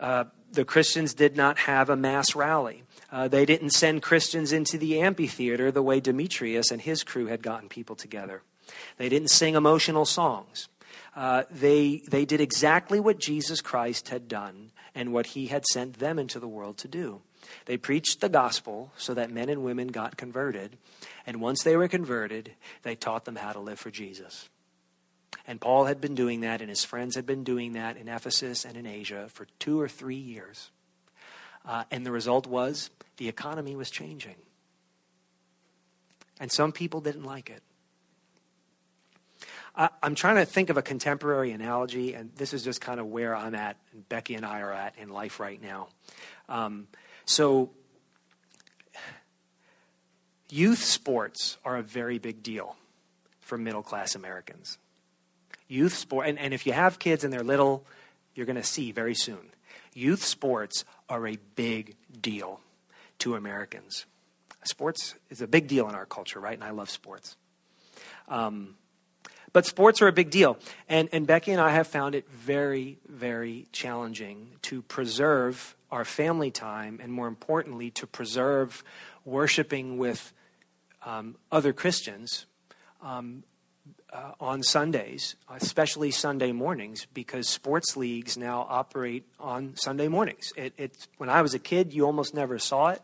Uh, 0.00 0.24
the 0.50 0.64
Christians 0.64 1.14
did 1.14 1.36
not 1.36 1.58
have 1.58 1.90
a 1.90 1.96
mass 1.96 2.34
rally. 2.34 2.84
Uh, 3.12 3.28
they 3.28 3.44
didn't 3.44 3.70
send 3.70 4.02
Christians 4.02 4.52
into 4.52 4.78
the 4.78 5.00
amphitheater 5.00 5.70
the 5.70 5.82
way 5.82 6.00
Demetrius 6.00 6.70
and 6.70 6.80
his 6.80 7.04
crew 7.04 7.26
had 7.26 7.42
gotten 7.42 7.68
people 7.68 7.96
together. 7.96 8.42
They 8.96 9.08
didn't 9.08 9.28
sing 9.28 9.54
emotional 9.54 10.04
songs. 10.04 10.68
Uh, 11.18 11.42
they, 11.50 12.00
they 12.08 12.24
did 12.24 12.40
exactly 12.40 13.00
what 13.00 13.18
Jesus 13.18 13.60
Christ 13.60 14.10
had 14.10 14.28
done 14.28 14.70
and 14.94 15.12
what 15.12 15.26
he 15.26 15.48
had 15.48 15.66
sent 15.66 15.98
them 15.98 16.16
into 16.16 16.38
the 16.38 16.46
world 16.46 16.78
to 16.78 16.86
do. 16.86 17.22
They 17.64 17.76
preached 17.76 18.20
the 18.20 18.28
gospel 18.28 18.92
so 18.96 19.14
that 19.14 19.32
men 19.32 19.48
and 19.48 19.64
women 19.64 19.88
got 19.88 20.16
converted. 20.16 20.76
And 21.26 21.40
once 21.40 21.64
they 21.64 21.76
were 21.76 21.88
converted, 21.88 22.52
they 22.84 22.94
taught 22.94 23.24
them 23.24 23.34
how 23.34 23.50
to 23.50 23.58
live 23.58 23.80
for 23.80 23.90
Jesus. 23.90 24.48
And 25.44 25.60
Paul 25.60 25.86
had 25.86 26.00
been 26.00 26.14
doing 26.14 26.42
that, 26.42 26.60
and 26.60 26.70
his 26.70 26.84
friends 26.84 27.16
had 27.16 27.26
been 27.26 27.42
doing 27.42 27.72
that 27.72 27.96
in 27.96 28.06
Ephesus 28.06 28.64
and 28.64 28.76
in 28.76 28.86
Asia 28.86 29.26
for 29.28 29.48
two 29.58 29.80
or 29.80 29.88
three 29.88 30.14
years. 30.14 30.70
Uh, 31.66 31.82
and 31.90 32.06
the 32.06 32.12
result 32.12 32.46
was 32.46 32.90
the 33.16 33.28
economy 33.28 33.74
was 33.74 33.90
changing. 33.90 34.36
And 36.38 36.52
some 36.52 36.70
people 36.70 37.00
didn't 37.00 37.24
like 37.24 37.50
it. 37.50 37.64
I, 39.78 39.90
am 40.02 40.16
trying 40.16 40.36
to 40.36 40.44
think 40.44 40.70
of 40.70 40.76
a 40.76 40.82
contemporary 40.82 41.52
analogy, 41.52 42.14
and 42.14 42.32
this 42.34 42.52
is 42.52 42.64
just 42.64 42.80
kind 42.80 42.98
of 42.98 43.06
where 43.06 43.34
I'm 43.34 43.54
at, 43.54 43.76
and 43.92 44.06
Becky 44.08 44.34
and 44.34 44.44
I 44.44 44.60
are 44.60 44.72
at 44.72 44.98
in 44.98 45.08
life 45.08 45.38
right 45.38 45.62
now. 45.62 45.88
Um, 46.48 46.88
so, 47.24 47.70
youth 50.50 50.82
sports 50.82 51.58
are 51.64 51.76
a 51.76 51.82
very 51.82 52.18
big 52.18 52.42
deal 52.42 52.76
for 53.40 53.56
middle 53.56 53.84
class 53.84 54.16
Americans. 54.16 54.78
Youth 55.68 55.94
sport, 55.94 56.26
and, 56.26 56.38
and 56.38 56.52
if 56.52 56.66
you 56.66 56.72
have 56.72 56.98
kids 56.98 57.22
and 57.22 57.32
they're 57.32 57.44
little, 57.44 57.86
you're 58.34 58.46
going 58.46 58.56
to 58.56 58.64
see 58.64 58.90
very 58.90 59.14
soon. 59.14 59.52
Youth 59.94 60.24
sports 60.24 60.84
are 61.08 61.24
a 61.26 61.36
big 61.54 61.94
deal 62.20 62.60
to 63.20 63.36
Americans. 63.36 64.06
Sports 64.64 65.14
is 65.30 65.40
a 65.40 65.46
big 65.46 65.68
deal 65.68 65.88
in 65.88 65.94
our 65.94 66.06
culture, 66.06 66.40
right? 66.40 66.54
And 66.54 66.64
I 66.64 66.70
love 66.70 66.90
sports. 66.90 67.36
Um, 68.26 68.74
but 69.52 69.66
sports 69.66 70.02
are 70.02 70.08
a 70.08 70.12
big 70.12 70.30
deal. 70.30 70.58
And, 70.88 71.08
and 71.12 71.26
Becky 71.26 71.52
and 71.52 71.60
I 71.60 71.70
have 71.70 71.86
found 71.86 72.14
it 72.14 72.28
very, 72.30 72.98
very 73.08 73.66
challenging 73.72 74.52
to 74.62 74.82
preserve 74.82 75.76
our 75.90 76.04
family 76.04 76.50
time 76.50 77.00
and, 77.02 77.12
more 77.12 77.28
importantly, 77.28 77.90
to 77.92 78.06
preserve 78.06 78.84
worshiping 79.24 79.98
with 79.98 80.32
um, 81.04 81.36
other 81.50 81.72
Christians 81.72 82.46
um, 83.02 83.42
uh, 84.12 84.32
on 84.40 84.62
Sundays, 84.62 85.36
especially 85.48 86.10
Sunday 86.10 86.52
mornings, 86.52 87.06
because 87.12 87.48
sports 87.48 87.96
leagues 87.96 88.36
now 88.36 88.66
operate 88.68 89.24
on 89.38 89.76
Sunday 89.76 90.08
mornings. 90.08 90.52
It, 90.56 90.72
it, 90.76 91.08
when 91.18 91.28
I 91.28 91.42
was 91.42 91.54
a 91.54 91.58
kid, 91.58 91.92
you 91.92 92.06
almost 92.06 92.34
never 92.34 92.58
saw 92.58 92.88
it, 92.88 93.02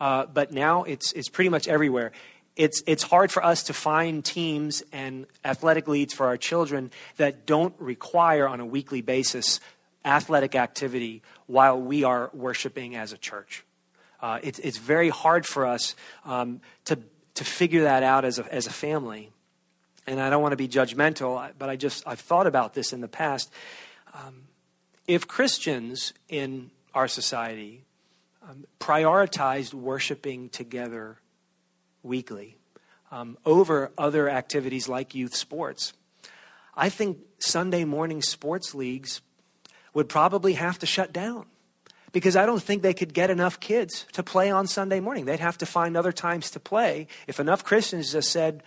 uh, 0.00 0.26
but 0.26 0.52
now 0.52 0.84
it's, 0.84 1.12
it's 1.12 1.28
pretty 1.28 1.50
much 1.50 1.68
everywhere 1.68 2.12
it's, 2.60 2.82
it's 2.86 3.02
hard 3.02 3.32
for 3.32 3.42
us 3.42 3.62
to 3.64 3.72
find 3.72 4.22
teams 4.22 4.82
and 4.92 5.24
athletic 5.42 5.88
leads 5.88 6.12
for 6.12 6.26
our 6.26 6.36
children 6.36 6.90
that 7.16 7.46
don't 7.46 7.74
require 7.80 8.46
on 8.46 8.60
a 8.60 8.66
weekly 8.66 9.00
basis 9.00 9.60
athletic 10.04 10.54
activity 10.54 11.22
while 11.46 11.80
we 11.80 12.04
are 12.04 12.28
worshiping 12.34 12.96
as 12.96 13.14
a 13.14 13.16
church. 13.16 13.64
Uh, 14.20 14.40
it's, 14.42 14.58
it's 14.58 14.76
very 14.76 15.08
hard 15.08 15.46
for 15.46 15.64
us 15.64 15.96
um, 16.26 16.60
to, 16.84 16.98
to 17.32 17.44
figure 17.44 17.84
that 17.84 18.02
out 18.02 18.26
as 18.26 18.38
a, 18.38 18.54
as 18.54 18.66
a 18.66 18.70
family. 18.70 19.30
And 20.06 20.20
I 20.20 20.28
don't 20.28 20.42
want 20.42 20.52
to 20.52 20.58
be 20.58 20.68
judgmental, 20.68 21.52
but 21.58 21.70
I 21.70 21.76
just, 21.76 22.06
I've 22.06 22.20
thought 22.20 22.46
about 22.46 22.74
this 22.74 22.92
in 22.92 23.00
the 23.00 23.08
past. 23.08 23.50
Um, 24.12 24.42
if 25.06 25.26
Christians 25.26 26.12
in 26.28 26.70
our 26.92 27.08
society 27.08 27.84
um, 28.46 28.66
prioritized 28.78 29.72
worshiping 29.72 30.50
together 30.50 31.16
weekly 32.02 32.56
um, 33.10 33.36
over 33.44 33.92
other 33.98 34.28
activities 34.28 34.88
like 34.88 35.14
youth 35.14 35.34
sports. 35.34 35.92
I 36.74 36.88
think 36.88 37.18
Sunday 37.38 37.84
morning 37.84 38.22
sports 38.22 38.74
leagues 38.74 39.20
would 39.92 40.08
probably 40.08 40.54
have 40.54 40.78
to 40.78 40.86
shut 40.86 41.12
down 41.12 41.46
because 42.12 42.36
I 42.36 42.46
don't 42.46 42.62
think 42.62 42.82
they 42.82 42.94
could 42.94 43.12
get 43.12 43.30
enough 43.30 43.60
kids 43.60 44.06
to 44.12 44.22
play 44.22 44.50
on 44.50 44.66
Sunday 44.66 45.00
morning. 45.00 45.24
They'd 45.24 45.40
have 45.40 45.58
to 45.58 45.66
find 45.66 45.96
other 45.96 46.12
times 46.12 46.50
to 46.52 46.60
play. 46.60 47.06
If 47.26 47.40
enough 47.40 47.64
Christians 47.64 48.12
just 48.12 48.30
said, 48.30 48.62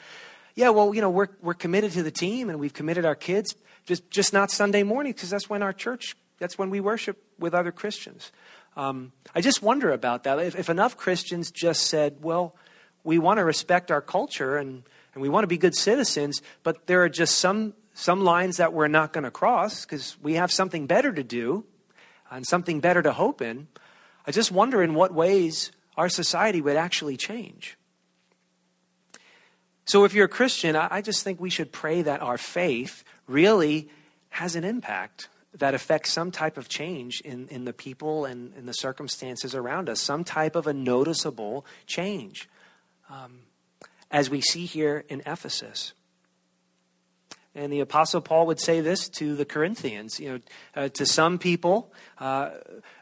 yeah, 0.55 0.69
well, 0.69 0.93
you 0.93 1.01
know, 1.01 1.09
we're, 1.09 1.29
we're 1.41 1.53
committed 1.53 1.91
to 1.93 2.03
the 2.03 2.11
team 2.11 2.49
and 2.49 2.59
we've 2.59 2.73
committed 2.73 3.05
our 3.05 3.15
kids, 3.15 3.55
just, 3.85 4.09
just 4.11 4.33
not 4.33 4.51
Sunday 4.51 4.83
morning 4.83 5.13
because 5.13 5.29
that's 5.29 5.49
when 5.49 5.63
our 5.63 5.73
church, 5.73 6.15
that's 6.39 6.57
when 6.57 6.69
we 6.69 6.79
worship 6.79 7.23
with 7.39 7.53
other 7.53 7.71
Christians. 7.71 8.31
Um, 8.75 9.11
I 9.35 9.41
just 9.41 9.61
wonder 9.61 9.91
about 9.91 10.23
that. 10.23 10.39
If, 10.39 10.55
if 10.55 10.69
enough 10.69 10.97
Christians 10.97 11.51
just 11.51 11.87
said, 11.87 12.17
well, 12.21 12.55
we 13.03 13.19
want 13.19 13.37
to 13.37 13.43
respect 13.43 13.91
our 13.91 14.01
culture 14.01 14.57
and, 14.57 14.83
and 15.13 15.21
we 15.21 15.29
want 15.29 15.43
to 15.43 15.47
be 15.47 15.57
good 15.57 15.75
citizens, 15.75 16.41
but 16.63 16.87
there 16.87 17.03
are 17.03 17.09
just 17.09 17.37
some, 17.37 17.73
some 17.93 18.23
lines 18.23 18.57
that 18.57 18.73
we're 18.73 18.87
not 18.87 19.13
going 19.13 19.23
to 19.23 19.31
cross 19.31 19.85
because 19.85 20.17
we 20.21 20.35
have 20.35 20.51
something 20.51 20.87
better 20.87 21.11
to 21.11 21.23
do 21.23 21.65
and 22.31 22.45
something 22.45 22.79
better 22.79 23.01
to 23.01 23.13
hope 23.13 23.41
in. 23.41 23.67
I 24.25 24.31
just 24.31 24.51
wonder 24.51 24.81
in 24.81 24.93
what 24.93 25.13
ways 25.13 25.71
our 25.97 26.09
society 26.09 26.61
would 26.61 26.77
actually 26.77 27.17
change. 27.17 27.77
So, 29.85 30.05
if 30.05 30.13
you're 30.13 30.25
a 30.25 30.29
Christian, 30.29 30.77
I 30.77 31.01
just 31.01 31.23
think 31.23 31.41
we 31.41 31.49
should 31.49 31.73
pray 31.73 32.01
that 32.03 32.21
our 32.21 32.37
faith 32.37 33.03
really 33.27 33.89
has 34.29 34.55
an 34.55 34.63
impact 34.63 35.27
that 35.53 35.73
affects 35.73 36.11
some 36.11 36.31
type 36.31 36.57
of 36.57 36.69
change 36.69 37.19
in, 37.21 37.47
in 37.49 37.65
the 37.65 37.73
people 37.73 38.25
and 38.25 38.53
in 38.55 38.65
the 38.65 38.73
circumstances 38.73 39.53
around 39.53 39.89
us, 39.89 39.99
some 39.99 40.23
type 40.23 40.55
of 40.55 40.67
a 40.67 40.73
noticeable 40.73 41.65
change 41.85 42.49
um, 43.09 43.39
as 44.11 44.29
we 44.29 44.41
see 44.41 44.65
here 44.65 45.03
in 45.09 45.21
Ephesus. 45.25 45.93
And 47.55 47.71
the 47.71 47.81
Apostle 47.81 48.21
Paul 48.21 48.47
would 48.47 48.59
say 48.59 48.81
this 48.81 49.07
to 49.09 49.35
the 49.35 49.45
Corinthians 49.45 50.19
you 50.19 50.29
know, 50.29 50.39
uh, 50.75 50.89
to 50.89 51.05
some 51.05 51.37
people, 51.37 51.91
uh, 52.19 52.51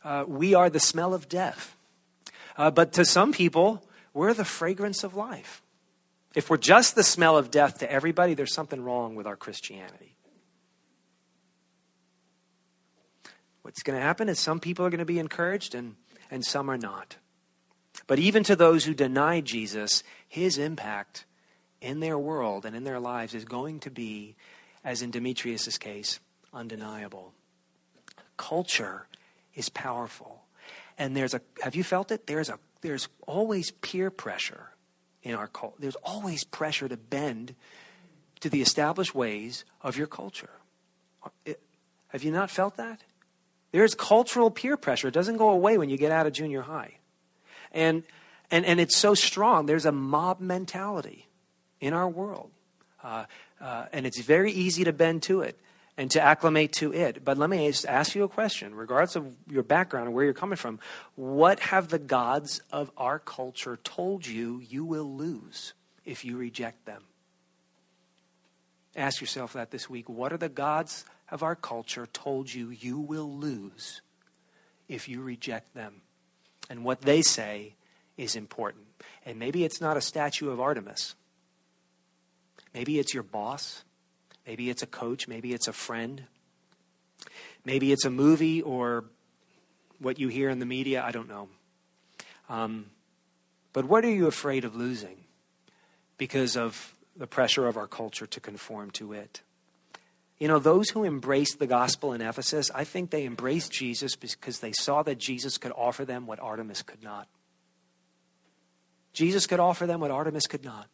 uh, 0.03 0.25
we 0.27 0.53
are 0.53 0.69
the 0.69 0.79
smell 0.79 1.13
of 1.13 1.29
death. 1.29 1.75
Uh, 2.57 2.69
but 2.69 2.91
to 2.93 3.05
some 3.05 3.31
people, 3.31 3.83
we're 4.13 4.33
the 4.33 4.45
fragrance 4.45 5.03
of 5.03 5.15
life. 5.15 5.61
If 6.35 6.49
we're 6.49 6.57
just 6.57 6.95
the 6.95 7.03
smell 7.03 7.37
of 7.37 7.51
death 7.51 7.79
to 7.79 7.91
everybody, 7.91 8.33
there's 8.33 8.53
something 8.53 8.81
wrong 8.81 9.15
with 9.15 9.25
our 9.25 9.35
Christianity. 9.35 10.15
What's 13.61 13.83
going 13.83 13.97
to 13.97 14.03
happen 14.03 14.27
is 14.27 14.39
some 14.39 14.59
people 14.59 14.85
are 14.85 14.89
going 14.89 14.99
to 14.99 15.05
be 15.05 15.19
encouraged 15.19 15.75
and, 15.75 15.95
and 16.29 16.43
some 16.43 16.69
are 16.69 16.77
not. 16.77 17.17
But 18.07 18.19
even 18.19 18.43
to 18.43 18.55
those 18.55 18.85
who 18.85 18.93
deny 18.93 19.41
Jesus, 19.41 20.03
his 20.27 20.57
impact 20.57 21.25
in 21.81 21.99
their 21.99 22.17
world 22.17 22.65
and 22.65 22.75
in 22.75 22.83
their 22.83 22.99
lives 22.99 23.33
is 23.33 23.45
going 23.45 23.79
to 23.81 23.89
be, 23.89 24.35
as 24.83 25.01
in 25.01 25.11
Demetrius' 25.11 25.77
case, 25.77 26.19
undeniable. 26.53 27.33
culture 28.37 29.07
is 29.55 29.69
powerful. 29.69 30.43
And 30.97 31.15
there's 31.15 31.33
a, 31.33 31.41
have 31.61 31.75
you 31.75 31.83
felt 31.83 32.11
it? 32.11 32.27
There's 32.27 32.49
a, 32.49 32.59
there's 32.81 33.07
always 33.27 33.71
peer 33.71 34.09
pressure 34.09 34.71
in 35.23 35.35
our 35.35 35.47
culture. 35.47 35.77
There's 35.79 35.95
always 35.97 36.43
pressure 36.43 36.87
to 36.87 36.97
bend 36.97 37.55
to 38.39 38.49
the 38.49 38.61
established 38.61 39.13
ways 39.13 39.65
of 39.81 39.97
your 39.97 40.07
culture. 40.07 40.49
It, 41.45 41.59
have 42.09 42.23
you 42.23 42.31
not 42.31 42.49
felt 42.49 42.77
that? 42.77 43.01
There's 43.71 43.95
cultural 43.95 44.51
peer 44.51 44.75
pressure. 44.75 45.07
It 45.07 45.13
doesn't 45.13 45.37
go 45.37 45.49
away 45.49 45.77
when 45.77 45.89
you 45.89 45.97
get 45.97 46.11
out 46.11 46.27
of 46.27 46.33
junior 46.33 46.61
high. 46.61 46.97
And, 47.71 48.03
and, 48.49 48.65
and 48.65 48.79
it's 48.79 48.97
so 48.97 49.13
strong. 49.13 49.65
There's 49.65 49.85
a 49.85 49.91
mob 49.91 50.39
mentality 50.39 51.27
in 51.79 51.93
our 51.93 52.09
world. 52.09 52.51
Uh, 53.03 53.25
uh, 53.59 53.85
and 53.91 54.05
it's 54.05 54.19
very 54.19 54.51
easy 54.51 54.83
to 54.83 54.93
bend 54.93 55.23
to 55.23 55.41
it 55.41 55.59
and 55.97 56.09
to 56.11 56.21
acclimate 56.21 56.73
to 56.73 56.93
it. 56.93 57.23
But 57.23 57.37
let 57.37 57.49
me 57.49 57.67
just 57.67 57.85
ask 57.85 58.15
you 58.15 58.23
a 58.23 58.29
question, 58.29 58.73
regardless 58.75 59.15
of 59.15 59.33
your 59.49 59.63
background 59.63 60.07
and 60.07 60.15
where 60.15 60.25
you're 60.25 60.33
coming 60.33 60.55
from. 60.55 60.79
What 61.15 61.59
have 61.59 61.89
the 61.89 61.99
gods 61.99 62.61
of 62.71 62.91
our 62.97 63.19
culture 63.19 63.77
told 63.83 64.25
you 64.25 64.61
you 64.67 64.85
will 64.85 65.15
lose 65.15 65.73
if 66.05 66.23
you 66.25 66.37
reject 66.37 66.85
them? 66.85 67.03
Ask 68.95 69.21
yourself 69.21 69.53
that 69.53 69.71
this 69.71 69.89
week. 69.89 70.09
What 70.09 70.33
are 70.33 70.37
the 70.37 70.49
gods 70.49 71.05
of 71.29 71.43
our 71.43 71.55
culture 71.55 72.07
told 72.11 72.53
you 72.53 72.69
you 72.69 72.99
will 72.99 73.31
lose 73.37 74.01
if 74.87 75.07
you 75.07 75.21
reject 75.21 75.73
them? 75.73 76.01
And 76.71 76.85
what 76.85 77.01
they 77.01 77.21
say 77.21 77.75
is 78.15 78.37
important. 78.37 78.85
And 79.25 79.37
maybe 79.37 79.65
it's 79.65 79.81
not 79.81 79.97
a 79.97 80.01
statue 80.01 80.49
of 80.51 80.61
Artemis. 80.61 81.15
Maybe 82.73 82.97
it's 82.97 83.13
your 83.13 83.23
boss. 83.23 83.83
Maybe 84.47 84.69
it's 84.69 84.81
a 84.81 84.87
coach. 84.87 85.27
Maybe 85.27 85.53
it's 85.53 85.67
a 85.67 85.73
friend. 85.73 86.23
Maybe 87.65 87.91
it's 87.91 88.05
a 88.05 88.09
movie 88.09 88.61
or 88.61 89.03
what 89.99 90.17
you 90.17 90.29
hear 90.29 90.49
in 90.49 90.59
the 90.59 90.65
media. 90.65 91.03
I 91.03 91.11
don't 91.11 91.27
know. 91.27 91.49
Um, 92.47 92.85
but 93.73 93.83
what 93.83 94.05
are 94.05 94.09
you 94.09 94.27
afraid 94.27 94.63
of 94.63 94.73
losing 94.73 95.25
because 96.17 96.55
of 96.55 96.95
the 97.17 97.27
pressure 97.27 97.67
of 97.67 97.75
our 97.75 97.87
culture 97.87 98.27
to 98.27 98.39
conform 98.39 98.91
to 98.91 99.11
it? 99.11 99.41
You 100.41 100.47
know, 100.47 100.57
those 100.57 100.89
who 100.89 101.03
embraced 101.03 101.59
the 101.59 101.67
gospel 101.67 102.13
in 102.13 102.21
Ephesus, 102.21 102.71
I 102.73 102.83
think 102.83 103.11
they 103.11 103.25
embraced 103.25 103.71
Jesus 103.71 104.15
because 104.15 104.57
they 104.57 104.71
saw 104.71 105.03
that 105.03 105.19
Jesus 105.19 105.59
could 105.59 105.71
offer 105.77 106.03
them 106.03 106.25
what 106.25 106.39
Artemis 106.39 106.81
could 106.81 107.03
not. 107.03 107.27
Jesus 109.13 109.45
could 109.45 109.59
offer 109.59 109.85
them 109.85 109.99
what 109.99 110.09
Artemis 110.09 110.47
could 110.47 110.63
not. 110.63 110.87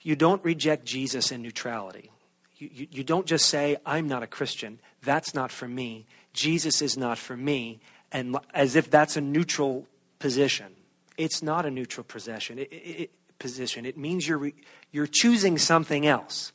You 0.00 0.16
don't 0.16 0.42
reject 0.42 0.86
Jesus 0.86 1.30
in 1.30 1.42
neutrality. 1.42 2.10
You, 2.56 2.70
you, 2.72 2.86
you, 2.90 3.04
don't 3.04 3.26
just 3.26 3.44
say, 3.50 3.76
I'm 3.84 4.08
not 4.08 4.22
a 4.22 4.26
Christian. 4.26 4.80
That's 5.02 5.34
not 5.34 5.52
for 5.52 5.68
me. 5.68 6.06
Jesus 6.32 6.80
is 6.80 6.96
not 6.96 7.18
for 7.18 7.36
me. 7.36 7.80
And 8.10 8.38
as 8.54 8.74
if 8.74 8.88
that's 8.90 9.18
a 9.18 9.20
neutral 9.20 9.86
position. 10.18 10.72
It's 11.18 11.42
not 11.42 11.66
a 11.66 11.70
neutral 11.70 12.04
position. 12.04 12.58
It, 12.58 12.72
it, 12.72 13.10
position. 13.38 13.84
it 13.84 13.98
means 13.98 14.26
you're, 14.26 14.50
you're 14.92 15.06
choosing 15.06 15.58
something 15.58 16.06
else. 16.06 16.52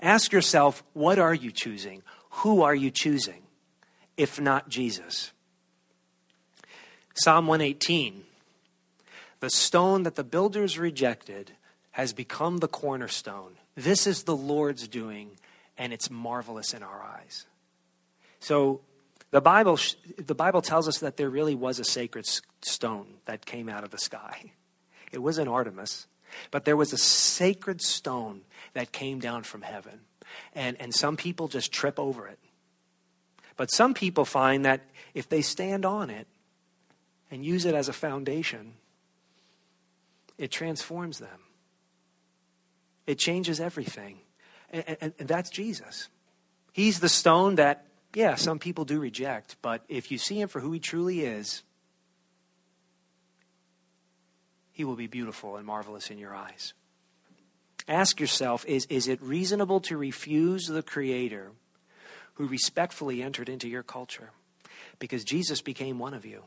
Ask 0.00 0.32
yourself, 0.32 0.84
what 0.92 1.18
are 1.18 1.34
you 1.34 1.50
choosing? 1.50 2.02
Who 2.30 2.62
are 2.62 2.74
you 2.74 2.90
choosing, 2.90 3.42
if 4.16 4.40
not 4.40 4.68
Jesus? 4.68 5.32
Psalm 7.14 7.46
118 7.46 8.22
The 9.40 9.50
stone 9.50 10.04
that 10.04 10.14
the 10.14 10.24
builders 10.24 10.78
rejected 10.78 11.52
has 11.92 12.12
become 12.12 12.58
the 12.58 12.68
cornerstone. 12.68 13.54
This 13.74 14.06
is 14.06 14.22
the 14.22 14.36
Lord's 14.36 14.86
doing, 14.86 15.32
and 15.76 15.92
it's 15.92 16.10
marvelous 16.10 16.74
in 16.74 16.84
our 16.84 17.02
eyes. 17.02 17.46
So 18.38 18.82
the 19.32 19.40
Bible, 19.40 19.78
the 20.16 20.34
Bible 20.34 20.62
tells 20.62 20.86
us 20.86 20.98
that 20.98 21.16
there 21.16 21.28
really 21.28 21.56
was 21.56 21.80
a 21.80 21.84
sacred 21.84 22.26
stone 22.62 23.06
that 23.24 23.44
came 23.44 23.68
out 23.68 23.82
of 23.82 23.90
the 23.90 23.98
sky. 23.98 24.52
It 25.10 25.18
wasn't 25.18 25.48
Artemis, 25.48 26.06
but 26.50 26.64
there 26.64 26.76
was 26.76 26.92
a 26.92 26.98
sacred 26.98 27.82
stone 27.82 28.42
that 28.74 28.92
came 28.92 29.18
down 29.18 29.42
from 29.42 29.62
heaven. 29.62 30.00
And, 30.54 30.80
and 30.80 30.94
some 30.94 31.16
people 31.16 31.48
just 31.48 31.72
trip 31.72 31.98
over 31.98 32.26
it. 32.26 32.38
But 33.56 33.72
some 33.72 33.94
people 33.94 34.24
find 34.24 34.64
that 34.64 34.82
if 35.14 35.28
they 35.28 35.42
stand 35.42 35.84
on 35.84 36.10
it 36.10 36.26
and 37.30 37.44
use 37.44 37.64
it 37.64 37.74
as 37.74 37.88
a 37.88 37.92
foundation, 37.92 38.74
it 40.38 40.50
transforms 40.50 41.18
them. 41.18 41.40
It 43.06 43.18
changes 43.18 43.60
everything. 43.60 44.18
And, 44.70 44.84
and, 45.00 45.12
and, 45.18 45.28
that's 45.28 45.50
Jesus. 45.50 46.08
He's 46.72 47.00
the 47.00 47.08
stone 47.08 47.56
that, 47.56 47.86
yeah, 48.14 48.34
some 48.34 48.58
people 48.58 48.84
do 48.84 49.00
reject, 49.00 49.56
but 49.62 49.82
if 49.88 50.12
you 50.12 50.18
see 50.18 50.40
him 50.40 50.48
for 50.48 50.60
who 50.60 50.72
he 50.72 50.78
truly 50.78 51.22
is, 51.22 51.62
he 54.72 54.84
will 54.84 54.94
be 54.94 55.06
beautiful 55.06 55.56
and 55.56 55.66
marvelous 55.66 56.10
in 56.10 56.18
your 56.18 56.34
eyes. 56.34 56.74
Ask 57.88 58.20
yourself 58.20 58.66
is, 58.66 58.84
is 58.86 59.08
it 59.08 59.20
reasonable 59.22 59.80
to 59.80 59.96
refuse 59.96 60.66
the 60.66 60.82
Creator 60.82 61.52
who 62.34 62.46
respectfully 62.46 63.22
entered 63.22 63.48
into 63.48 63.66
your 63.66 63.82
culture? 63.82 64.30
Because 64.98 65.24
Jesus 65.24 65.62
became 65.62 65.98
one 65.98 66.12
of 66.12 66.26
you. 66.26 66.44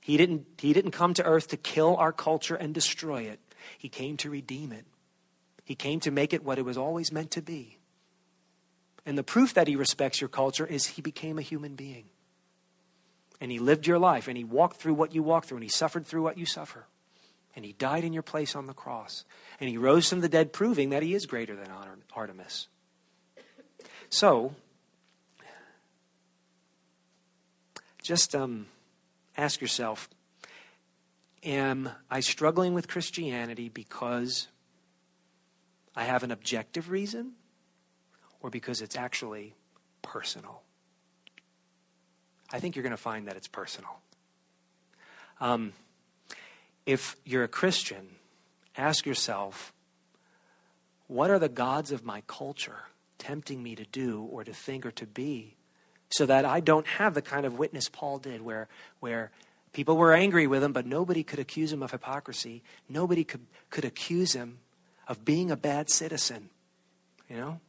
He 0.00 0.16
didn't, 0.16 0.46
he 0.58 0.72
didn't 0.72 0.92
come 0.92 1.14
to 1.14 1.24
earth 1.24 1.48
to 1.48 1.56
kill 1.56 1.96
our 1.96 2.12
culture 2.12 2.54
and 2.54 2.72
destroy 2.72 3.22
it, 3.22 3.40
He 3.76 3.88
came 3.88 4.16
to 4.18 4.30
redeem 4.30 4.72
it. 4.72 4.86
He 5.64 5.74
came 5.74 6.00
to 6.00 6.10
make 6.10 6.32
it 6.32 6.44
what 6.44 6.58
it 6.58 6.64
was 6.64 6.78
always 6.78 7.12
meant 7.12 7.30
to 7.32 7.42
be. 7.42 7.78
And 9.06 9.16
the 9.16 9.22
proof 9.22 9.54
that 9.54 9.68
He 9.68 9.76
respects 9.76 10.20
your 10.20 10.28
culture 10.28 10.66
is 10.66 10.86
He 10.86 11.02
became 11.02 11.38
a 11.38 11.42
human 11.42 11.74
being. 11.74 12.06
And 13.40 13.50
He 13.50 13.58
lived 13.58 13.86
your 13.86 13.98
life, 13.98 14.28
and 14.28 14.36
He 14.36 14.44
walked 14.44 14.76
through 14.76 14.94
what 14.94 15.14
you 15.14 15.22
walk 15.22 15.44
through, 15.44 15.58
and 15.58 15.64
He 15.64 15.70
suffered 15.70 16.06
through 16.06 16.22
what 16.22 16.38
you 16.38 16.46
suffer. 16.46 16.86
And 17.56 17.64
he 17.64 17.72
died 17.72 18.04
in 18.04 18.12
your 18.12 18.22
place 18.22 18.54
on 18.54 18.66
the 18.66 18.74
cross. 18.74 19.24
And 19.58 19.68
he 19.68 19.76
rose 19.76 20.08
from 20.08 20.20
the 20.20 20.28
dead, 20.28 20.52
proving 20.52 20.90
that 20.90 21.02
he 21.02 21.14
is 21.14 21.26
greater 21.26 21.56
than 21.56 21.68
Artemis. 22.14 22.68
So, 24.08 24.54
just 28.02 28.34
um, 28.34 28.66
ask 29.36 29.60
yourself 29.60 30.08
Am 31.42 31.88
I 32.10 32.20
struggling 32.20 32.74
with 32.74 32.86
Christianity 32.86 33.70
because 33.70 34.48
I 35.96 36.04
have 36.04 36.22
an 36.22 36.30
objective 36.30 36.90
reason 36.90 37.32
or 38.40 38.50
because 38.50 38.82
it's 38.82 38.96
actually 38.96 39.54
personal? 40.02 40.62
I 42.52 42.60
think 42.60 42.76
you're 42.76 42.82
going 42.82 42.90
to 42.90 42.98
find 42.98 43.26
that 43.26 43.36
it's 43.36 43.48
personal. 43.48 44.00
Um, 45.40 45.72
if 46.86 47.16
you're 47.24 47.44
a 47.44 47.48
Christian, 47.48 48.16
ask 48.76 49.06
yourself 49.06 49.72
what 51.06 51.30
are 51.30 51.38
the 51.38 51.48
gods 51.48 51.90
of 51.90 52.04
my 52.04 52.22
culture 52.26 52.84
tempting 53.18 53.62
me 53.62 53.74
to 53.74 53.84
do 53.84 54.22
or 54.30 54.44
to 54.44 54.52
think 54.52 54.86
or 54.86 54.92
to 54.92 55.06
be 55.06 55.56
so 56.08 56.26
that 56.26 56.44
I 56.44 56.60
don't 56.60 56.86
have 56.86 57.14
the 57.14 57.22
kind 57.22 57.44
of 57.44 57.58
witness 57.58 57.88
Paul 57.88 58.18
did 58.18 58.42
where, 58.42 58.68
where 59.00 59.30
people 59.72 59.96
were 59.96 60.12
angry 60.12 60.46
with 60.46 60.62
him, 60.62 60.72
but 60.72 60.86
nobody 60.86 61.22
could 61.22 61.38
accuse 61.38 61.72
him 61.72 61.82
of 61.82 61.90
hypocrisy. 61.90 62.62
Nobody 62.88 63.24
could, 63.24 63.46
could 63.70 63.84
accuse 63.84 64.32
him 64.32 64.58
of 65.06 65.24
being 65.24 65.50
a 65.50 65.56
bad 65.56 65.90
citizen. 65.90 66.50
You 67.28 67.36
know? 67.36 67.60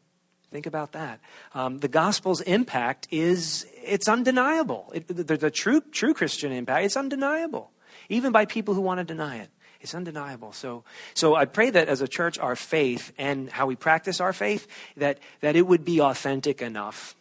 Think 0.51 0.65
about 0.65 0.91
that. 0.91 1.19
Um, 1.53 1.79
the 1.79 1.87
gospel's 1.87 2.41
impact 2.41 3.07
is, 3.09 3.65
it's 3.83 4.07
undeniable. 4.07 4.91
It, 4.93 5.07
the, 5.07 5.37
the 5.37 5.51
true, 5.51 5.81
true 5.91 6.13
Christian 6.13 6.51
impact, 6.51 6.85
it's 6.85 6.97
undeniable 6.97 7.71
even 8.09 8.31
by 8.31 8.45
people 8.45 8.73
who 8.73 8.81
want 8.81 8.99
to 8.99 9.03
deny 9.03 9.37
it. 9.37 9.49
It's 9.81 9.95
undeniable. 9.95 10.53
So, 10.53 10.83
so 11.15 11.35
I 11.35 11.45
pray 11.45 11.71
that 11.71 11.87
as 11.87 12.01
a 12.01 12.07
church, 12.07 12.37
our 12.37 12.55
faith 12.55 13.11
and 13.17 13.49
how 13.49 13.65
we 13.65 13.75
practice 13.75 14.21
our 14.21 14.31
faith, 14.31 14.67
that, 14.97 15.19
that 15.41 15.55
it 15.55 15.65
would 15.65 15.83
be 15.83 15.99
authentic 15.99 16.61
enough 16.61 17.15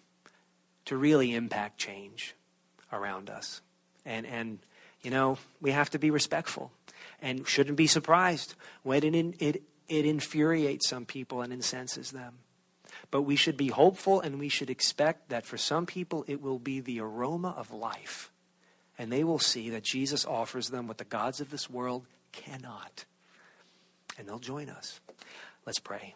to 0.85 0.97
really 0.97 1.35
impact 1.35 1.78
change 1.78 2.35
around 2.93 3.31
us. 3.31 3.62
And, 4.05 4.26
and 4.26 4.59
you 5.03 5.11
know, 5.11 5.39
we 5.61 5.70
have 5.70 5.91
to 5.91 5.99
be 5.99 6.11
respectful 6.11 6.70
and 7.22 7.47
shouldn't 7.47 7.76
be 7.76 7.87
surprised 7.87 8.55
when 8.83 9.05
it, 9.05 9.35
it, 9.39 9.62
it 9.89 10.05
infuriates 10.05 10.89
some 10.89 11.07
people 11.07 11.41
and 11.41 11.53
incenses 11.53 12.11
them. 12.11 12.39
But 13.11 13.22
we 13.22 13.37
should 13.37 13.57
be 13.57 13.68
hopeful 13.68 14.20
and 14.20 14.39
we 14.39 14.49
should 14.49 14.68
expect 14.68 15.31
that 15.31 15.47
for 15.47 15.57
some 15.57 15.87
people 15.87 16.24
it 16.28 16.43
will 16.43 16.59
be 16.59 16.81
the 16.81 17.01
aroma 17.01 17.55
of 17.57 17.72
life 17.72 18.31
and 19.01 19.11
they 19.11 19.24
will 19.24 19.38
see 19.38 19.70
that 19.70 19.82
Jesus 19.82 20.26
offers 20.26 20.68
them 20.68 20.86
what 20.86 20.98
the 20.98 21.07
gods 21.07 21.40
of 21.40 21.51
this 21.51 21.70
world 21.70 22.05
cannot. 22.32 23.07
And 24.18 24.28
they'll 24.28 24.38
join 24.38 24.68
us. 24.68 25.01
Let's 25.64 25.78
pray. 25.78 26.14